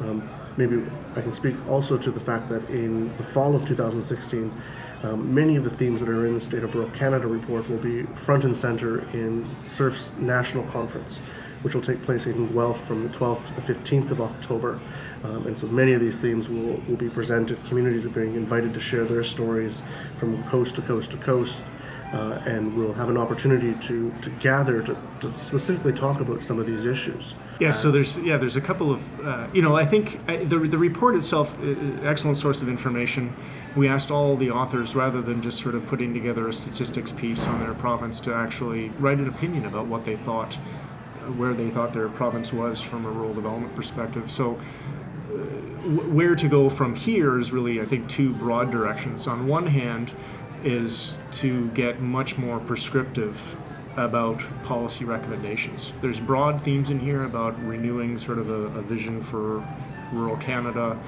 Um, 0.00 0.28
maybe 0.56 0.82
I 1.16 1.20
can 1.20 1.32
speak 1.32 1.68
also 1.68 1.96
to 1.96 2.10
the 2.10 2.20
fact 2.20 2.48
that 2.48 2.68
in 2.70 3.14
the 3.16 3.22
fall 3.24 3.54
of 3.56 3.66
2016, 3.66 4.52
um, 5.02 5.34
many 5.34 5.56
of 5.56 5.64
the 5.64 5.70
themes 5.70 6.00
that 6.00 6.08
are 6.08 6.26
in 6.26 6.34
the 6.34 6.40
State 6.40 6.62
of 6.62 6.74
Rural 6.74 6.90
Canada 6.90 7.26
report 7.26 7.68
will 7.68 7.78
be 7.78 8.04
front 8.14 8.44
and 8.44 8.56
center 8.56 9.00
in 9.10 9.44
CRRF's 9.62 10.16
national 10.18 10.64
conference 10.64 11.20
which 11.64 11.74
will 11.74 11.82
take 11.82 12.02
place 12.02 12.26
in 12.26 12.52
Guelph 12.52 12.86
from 12.86 13.02
the 13.02 13.08
12th 13.08 13.46
to 13.46 13.54
the 13.54 13.62
15th 13.62 14.10
of 14.10 14.20
October. 14.20 14.78
Um, 15.24 15.46
and 15.46 15.56
so 15.56 15.66
many 15.66 15.94
of 15.94 16.00
these 16.00 16.20
themes 16.20 16.50
will, 16.50 16.78
will 16.86 16.96
be 16.96 17.08
presented. 17.08 17.64
Communities 17.64 18.04
are 18.04 18.10
being 18.10 18.34
invited 18.34 18.74
to 18.74 18.80
share 18.80 19.04
their 19.04 19.24
stories 19.24 19.82
from 20.18 20.42
coast 20.44 20.76
to 20.76 20.82
coast 20.82 21.12
to 21.12 21.16
coast. 21.16 21.64
Uh, 22.12 22.40
and 22.46 22.76
we'll 22.76 22.92
have 22.92 23.08
an 23.08 23.16
opportunity 23.16 23.74
to, 23.80 24.12
to 24.20 24.30
gather 24.38 24.82
to, 24.82 24.96
to 25.20 25.32
specifically 25.36 25.92
talk 25.92 26.20
about 26.20 26.42
some 26.44 26.60
of 26.60 26.66
these 26.66 26.86
issues. 26.86 27.34
Yeah, 27.58 27.72
so 27.72 27.90
there's 27.90 28.18
yeah 28.18 28.36
there's 28.36 28.54
a 28.54 28.60
couple 28.60 28.92
of 28.92 29.26
uh, 29.26 29.48
you 29.52 29.62
know 29.62 29.74
I 29.74 29.84
think 29.84 30.20
uh, 30.28 30.36
the 30.44 30.58
the 30.58 30.78
report 30.78 31.16
itself 31.16 31.58
uh, 31.60 31.74
excellent 32.04 32.36
source 32.36 32.62
of 32.62 32.68
information. 32.68 33.34
We 33.74 33.88
asked 33.88 34.12
all 34.12 34.36
the 34.36 34.50
authors 34.52 34.94
rather 34.94 35.20
than 35.20 35.42
just 35.42 35.58
sort 35.60 35.74
of 35.74 35.86
putting 35.86 36.14
together 36.14 36.46
a 36.46 36.52
statistics 36.52 37.10
piece 37.10 37.48
on 37.48 37.60
their 37.60 37.74
province 37.74 38.20
to 38.20 38.34
actually 38.34 38.90
write 39.00 39.18
an 39.18 39.26
opinion 39.26 39.64
about 39.64 39.86
what 39.86 40.04
they 40.04 40.14
thought 40.14 40.56
where 41.32 41.54
they 41.54 41.70
thought 41.70 41.92
their 41.92 42.08
province 42.08 42.52
was 42.52 42.82
from 42.82 43.06
a 43.06 43.10
rural 43.10 43.34
development 43.34 43.74
perspective. 43.74 44.30
So 44.30 44.54
where 45.84 46.34
to 46.34 46.48
go 46.48 46.70
from 46.70 46.94
here 46.94 47.38
is 47.38 47.52
really, 47.52 47.80
I 47.80 47.84
think, 47.84 48.08
two 48.08 48.32
broad 48.34 48.70
directions. 48.70 49.26
On 49.26 49.46
one 49.46 49.66
hand, 49.66 50.12
is 50.64 51.18
to 51.30 51.68
get 51.70 52.00
much 52.00 52.38
more 52.38 52.58
prescriptive 52.58 53.56
about 53.96 54.42
policy 54.64 55.04
recommendations. 55.04 55.92
There's 56.00 56.18
broad 56.18 56.60
themes 56.60 56.90
in 56.90 56.98
here 56.98 57.24
about 57.24 57.60
renewing 57.62 58.18
sort 58.18 58.38
of 58.38 58.50
a, 58.50 58.78
a 58.78 58.82
vision 58.82 59.22
for 59.22 59.66
rural 60.12 60.36
Canada, 60.38 60.98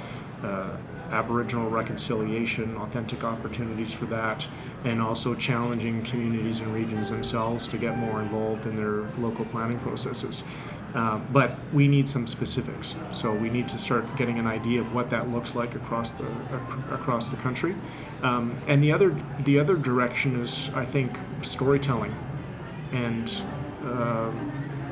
uh, 0.42 0.76
Aboriginal 1.10 1.70
reconciliation, 1.70 2.76
authentic 2.76 3.24
opportunities 3.24 3.92
for 3.92 4.06
that, 4.06 4.48
and 4.84 5.00
also 5.00 5.34
challenging 5.34 6.02
communities 6.02 6.60
and 6.60 6.72
regions 6.74 7.10
themselves 7.10 7.68
to 7.68 7.78
get 7.78 7.96
more 7.96 8.20
involved 8.22 8.66
in 8.66 8.76
their 8.76 9.02
local 9.18 9.44
planning 9.46 9.78
processes. 9.80 10.42
Uh, 10.94 11.18
but 11.32 11.52
we 11.74 11.86
need 11.86 12.08
some 12.08 12.26
specifics. 12.26 12.96
So 13.12 13.32
we 13.32 13.50
need 13.50 13.68
to 13.68 13.76
start 13.76 14.04
getting 14.16 14.38
an 14.38 14.46
idea 14.46 14.80
of 14.80 14.94
what 14.94 15.10
that 15.10 15.28
looks 15.28 15.54
like 15.54 15.74
across 15.74 16.12
the 16.12 16.24
across 16.90 17.30
the 17.30 17.36
country. 17.36 17.74
Um, 18.22 18.58
and 18.66 18.82
the 18.82 18.92
other 18.92 19.14
the 19.44 19.58
other 19.58 19.76
direction 19.76 20.40
is, 20.40 20.70
I 20.74 20.84
think, 20.84 21.18
storytelling, 21.42 22.14
and 22.92 23.42
uh, 23.84 24.30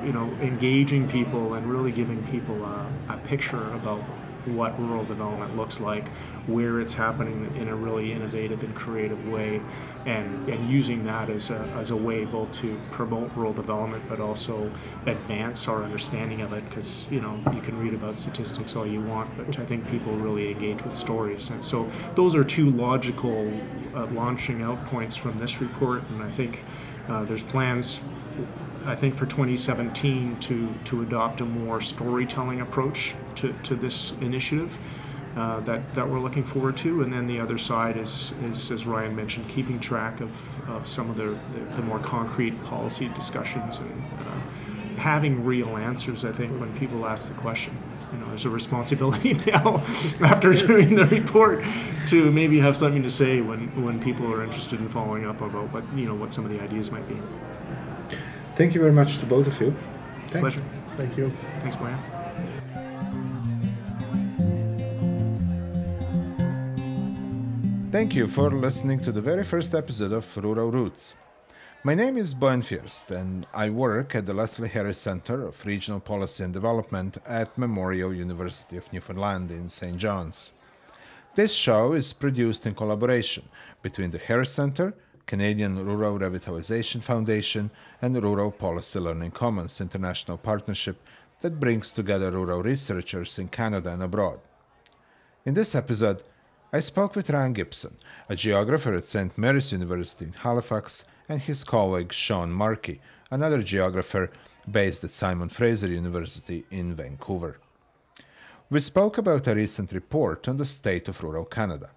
you 0.04 0.12
know, 0.12 0.30
engaging 0.42 1.08
people 1.08 1.54
and 1.54 1.66
really 1.66 1.90
giving 1.90 2.22
people 2.24 2.62
a, 2.64 2.86
a 3.08 3.16
picture 3.18 3.72
about 3.72 4.02
what 4.46 4.78
rural 4.80 5.04
development 5.04 5.56
looks 5.56 5.80
like, 5.80 6.06
where 6.46 6.80
it's 6.80 6.94
happening 6.94 7.54
in 7.56 7.68
a 7.68 7.74
really 7.74 8.12
innovative 8.12 8.62
and 8.62 8.74
creative 8.74 9.28
way, 9.28 9.60
and, 10.06 10.48
and 10.48 10.68
using 10.68 11.04
that 11.04 11.30
as 11.30 11.50
a, 11.50 11.60
as 11.76 11.90
a 11.90 11.96
way 11.96 12.24
both 12.24 12.52
to 12.52 12.78
promote 12.90 13.34
rural 13.34 13.52
development 13.52 14.02
but 14.08 14.20
also 14.20 14.70
advance 15.06 15.66
our 15.68 15.82
understanding 15.82 16.42
of 16.42 16.52
it 16.52 16.68
because 16.68 17.10
you 17.10 17.20
know 17.20 17.40
you 17.54 17.60
can 17.60 17.78
read 17.78 17.94
about 17.94 18.18
statistics 18.18 18.76
all 18.76 18.86
you 18.86 19.00
want 19.00 19.34
but 19.36 19.58
I 19.58 19.64
think 19.64 19.88
people 19.90 20.14
really 20.16 20.50
engage 20.50 20.82
with 20.82 20.92
stories. 20.92 21.50
And 21.50 21.64
so 21.64 21.88
those 22.14 22.36
are 22.36 22.44
two 22.44 22.70
logical 22.70 23.50
uh, 23.94 24.06
launching 24.06 24.62
out 24.62 24.84
points 24.86 25.16
from 25.16 25.38
this 25.38 25.60
report 25.60 26.02
and 26.10 26.22
I 26.22 26.30
think 26.30 26.64
uh, 27.08 27.24
there's 27.24 27.42
plans 27.42 28.02
I 28.86 28.94
think 28.94 29.14
for 29.14 29.24
2017 29.24 30.36
to, 30.40 30.74
to 30.84 31.02
adopt 31.02 31.40
a 31.40 31.44
more 31.44 31.80
storytelling 31.80 32.60
approach 32.60 33.14
to, 33.36 33.52
to 33.62 33.74
this 33.74 34.12
initiative 34.20 34.78
uh, 35.36 35.60
that, 35.60 35.94
that 35.94 36.08
we're 36.08 36.20
looking 36.20 36.44
forward 36.44 36.76
to. 36.78 37.02
And 37.02 37.12
then 37.12 37.26
the 37.26 37.40
other 37.40 37.56
side 37.56 37.96
is, 37.96 38.34
is 38.42 38.70
as 38.70 38.86
Ryan 38.86 39.16
mentioned, 39.16 39.48
keeping 39.48 39.80
track 39.80 40.20
of, 40.20 40.70
of 40.70 40.86
some 40.86 41.08
of 41.08 41.16
the, 41.16 41.36
the, 41.52 41.60
the 41.76 41.82
more 41.82 41.98
concrete 41.98 42.62
policy 42.64 43.08
discussions 43.08 43.78
and 43.78 44.04
uh, 44.20 44.98
having 44.98 45.44
real 45.44 45.76
answers, 45.78 46.24
I 46.24 46.32
think, 46.32 46.52
when 46.60 46.76
people 46.78 47.06
ask 47.06 47.32
the 47.32 47.40
question. 47.40 47.76
You 48.12 48.18
know, 48.20 48.26
there's 48.28 48.44
a 48.44 48.50
responsibility 48.50 49.32
now 49.46 49.82
after 50.22 50.52
doing 50.52 50.94
the 50.94 51.06
report 51.06 51.64
to 52.08 52.30
maybe 52.30 52.60
have 52.60 52.76
something 52.76 53.02
to 53.02 53.10
say 53.10 53.40
when, 53.40 53.82
when 53.82 54.00
people 54.00 54.32
are 54.32 54.44
interested 54.44 54.78
in 54.78 54.88
following 54.88 55.26
up 55.26 55.40
about 55.40 55.72
what, 55.72 55.84
you 55.94 56.06
know, 56.06 56.14
what 56.14 56.32
some 56.32 56.44
of 56.44 56.50
the 56.52 56.62
ideas 56.62 56.92
might 56.92 57.08
be. 57.08 57.16
Thank 58.56 58.74
you 58.74 58.80
very 58.80 58.92
much 58.92 59.18
to 59.18 59.26
both 59.26 59.48
of 59.48 59.60
you. 59.60 59.74
Thanks. 60.28 60.40
Pleasure. 60.40 60.62
Thank 60.96 61.16
you. 61.16 61.32
Thanks, 61.58 61.76
Brian. 61.76 61.98
Thank 67.90 68.14
you 68.14 68.28
for 68.28 68.52
listening 68.52 69.00
to 69.00 69.12
the 69.12 69.20
very 69.20 69.42
first 69.42 69.74
episode 69.74 70.12
of 70.12 70.36
Rural 70.36 70.70
Routes. 70.70 71.16
My 71.82 71.94
name 71.94 72.16
is 72.16 72.32
Bojan 72.32 72.62
Fürst, 72.62 73.10
and 73.10 73.46
I 73.52 73.70
work 73.70 74.14
at 74.14 74.24
the 74.24 74.34
Leslie 74.34 74.68
Harris 74.68 74.98
Center 74.98 75.46
of 75.46 75.66
Regional 75.66 76.00
Policy 76.00 76.44
and 76.44 76.52
Development 76.52 77.16
at 77.26 77.58
Memorial 77.58 78.14
University 78.14 78.76
of 78.76 78.92
Newfoundland 78.92 79.50
in 79.50 79.68
St. 79.68 79.96
John's. 79.96 80.52
This 81.34 81.52
show 81.52 81.92
is 81.92 82.12
produced 82.12 82.66
in 82.66 82.74
collaboration 82.74 83.48
between 83.82 84.12
the 84.12 84.18
Harris 84.18 84.52
Center 84.52 84.94
Canadian 85.26 85.84
Rural 85.84 86.18
Revitalization 86.18 87.02
Foundation, 87.02 87.70
and 88.02 88.22
Rural 88.22 88.50
Policy 88.50 88.98
Learning 88.98 89.30
Commons 89.30 89.80
international 89.80 90.36
partnership 90.36 90.96
that 91.40 91.60
brings 91.60 91.92
together 91.92 92.30
rural 92.30 92.62
researchers 92.62 93.38
in 93.38 93.48
Canada 93.48 93.92
and 93.92 94.02
abroad. 94.02 94.40
In 95.44 95.54
this 95.54 95.74
episode, 95.74 96.22
I 96.72 96.80
spoke 96.80 97.14
with 97.14 97.30
Ryan 97.30 97.52
Gibson, 97.52 97.96
a 98.28 98.34
geographer 98.34 98.94
at 98.94 99.06
St. 99.06 99.36
Mary's 99.38 99.70
University 99.70 100.24
in 100.24 100.32
Halifax, 100.32 101.04
and 101.28 101.40
his 101.40 101.62
colleague 101.64 102.12
Sean 102.12 102.50
Markey, 102.50 103.00
another 103.30 103.62
geographer 103.62 104.30
based 104.70 105.04
at 105.04 105.12
Simon 105.12 105.48
Fraser 105.48 105.88
University 105.88 106.64
in 106.70 106.94
Vancouver. 106.94 107.58
We 108.70 108.80
spoke 108.80 109.18
about 109.18 109.46
a 109.46 109.54
recent 109.54 109.92
report 109.92 110.48
on 110.48 110.56
the 110.56 110.64
state 110.64 111.08
of 111.08 111.22
rural 111.22 111.44
Canada. 111.44 111.90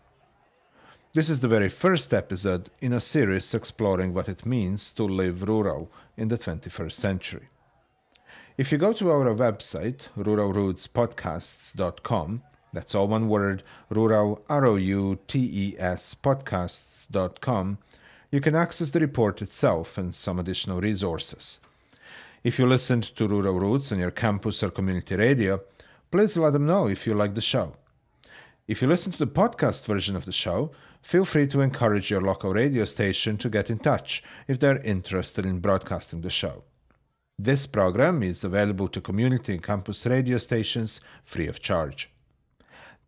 This 1.18 1.32
is 1.32 1.40
the 1.40 1.48
very 1.48 1.68
first 1.68 2.14
episode 2.14 2.70
in 2.80 2.94
a 2.94 3.00
series 3.00 3.56
exploring 3.56 4.14
what 4.14 4.30
it 4.30 4.46
means 4.46 4.92
to 4.92 5.04
live 5.04 5.50
rural 5.50 5.92
in 6.16 6.28
the 6.28 6.38
21st 6.38 6.92
century. 6.92 7.48
If 8.56 8.72
you 8.72 8.78
go 8.78 8.94
to 8.94 9.10
our 9.10 9.34
website, 9.34 10.10
ruralroutespodcasts.com, 10.16 12.44
that's 12.72 12.94
all 12.94 13.08
one 13.08 13.30
word, 13.30 13.64
rural, 13.90 14.44
R-O-U-T-E-S, 14.48 16.14
podcasts.com, 16.14 17.80
you 18.30 18.40
can 18.40 18.54
access 18.54 18.92
the 18.92 19.00
report 19.00 19.42
itself 19.42 19.98
and 19.98 20.14
some 20.14 20.38
additional 20.38 20.82
resources. 20.82 21.60
If 22.44 22.60
you 22.60 22.68
listened 22.68 23.06
to 23.16 23.28
Rural 23.28 23.60
Routes 23.60 23.92
on 23.92 23.98
your 23.98 24.12
campus 24.12 24.62
or 24.62 24.70
community 24.70 25.16
radio, 25.16 25.62
please 26.12 26.38
let 26.38 26.54
them 26.54 26.68
know 26.68 26.88
if 26.88 27.08
you 27.08 27.16
like 27.16 27.34
the 27.34 27.42
show. 27.42 27.74
If 28.68 28.84
you 28.84 28.88
listen 28.88 29.12
to 29.14 29.18
the 29.18 29.26
podcast 29.26 29.88
version 29.88 30.16
of 30.16 30.26
the 30.26 30.32
show, 30.32 30.70
feel 31.02 31.26
free 31.26 31.48
to 31.48 31.62
encourage 31.62 32.12
your 32.12 32.22
local 32.22 32.54
radio 32.54 32.86
station 32.86 33.38
to 33.38 33.50
get 33.50 33.70
in 33.70 33.80
touch 33.80 34.24
if 34.48 34.60
they're 34.60 34.82
interested 34.82 35.46
in 35.46 35.60
broadcasting 35.60 36.22
the 36.22 36.30
show. 36.30 36.64
This 37.40 37.68
program 37.68 38.24
is 38.24 38.44
available 38.44 38.88
to 38.88 39.00
community 39.00 39.54
and 39.54 39.62
campus 39.64 40.08
radio 40.08 40.40
stations 40.40 41.02
free 41.24 41.48
of 41.48 41.60
charge. 41.60 42.10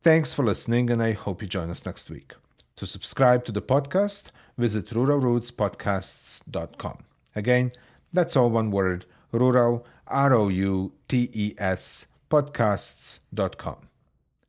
Thanks 0.03 0.33
for 0.33 0.45
listening, 0.45 0.89
and 0.89 1.03
I 1.03 1.11
hope 1.13 1.41
you 1.41 1.47
join 1.47 1.69
us 1.69 1.85
next 1.85 2.09
week. 2.09 2.33
To 2.77 2.85
subscribe 2.85 3.43
to 3.45 3.51
the 3.51 3.61
podcast, 3.61 4.31
visit 4.57 4.91
ruralroutespodcasts.com. 4.91 6.97
Again, 7.35 7.71
that's 8.13 8.37
all 8.37 8.49
one 8.49 8.71
word 8.71 9.05
rural, 9.31 9.85
R 10.07 10.33
O 10.33 10.47
U 10.47 10.93
T 11.07 11.29
E 11.33 11.53
S, 11.57 12.07
podcasts.com. 12.29 13.89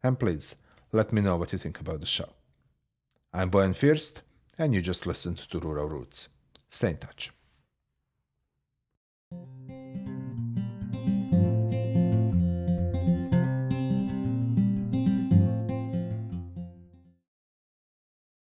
And 0.03 0.18
please 0.18 0.57
let 0.92 1.12
me 1.12 1.20
know 1.20 1.37
what 1.37 1.53
you 1.53 1.59
think 1.59 1.79
about 1.81 2.00
the 2.00 2.07
show. 2.07 2.39
I'm 3.33 3.49
Bojan 3.49 3.75
Fürst, 3.75 4.23
and 4.59 4.75
you 4.75 4.83
just 4.83 5.07
listened 5.07 5.38
to 5.38 5.61
Rural 5.61 5.88
Routes. 5.88 6.29
Stay 6.69 6.90
in 6.90 6.97
touch. 6.97 7.31